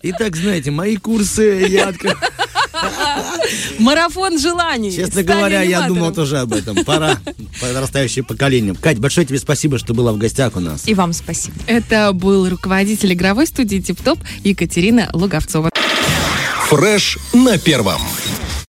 Итак, 0.03 0.35
знаете, 0.35 0.71
мои 0.71 0.97
курсы 0.97 1.65
я 1.67 1.89
открыл. 1.89 2.13
Марафон 3.79 4.39
желаний. 4.39 4.91
Честно 4.91 5.23
говоря, 5.23 5.61
я 5.61 5.87
думал 5.87 6.13
тоже 6.13 6.39
об 6.39 6.53
этом. 6.53 6.83
Пора 6.83 7.17
подрастающее 7.61 8.23
поколение. 8.23 8.75
Кать, 8.75 8.99
большое 8.99 9.25
тебе 9.25 9.39
спасибо, 9.39 9.77
что 9.77 9.93
была 9.93 10.11
в 10.13 10.17
гостях 10.17 10.55
у 10.55 10.59
нас. 10.59 10.87
И 10.87 10.93
вам 10.93 11.13
спасибо. 11.13 11.55
Это 11.67 12.13
был 12.13 12.49
руководитель 12.49 13.13
игровой 13.13 13.47
студии 13.47 13.79
«Тип-топ» 13.79 14.19
Екатерина 14.43 15.09
Луговцова. 15.13 15.69
Фреш 16.69 17.17
на 17.33 17.57
первом. 17.57 18.01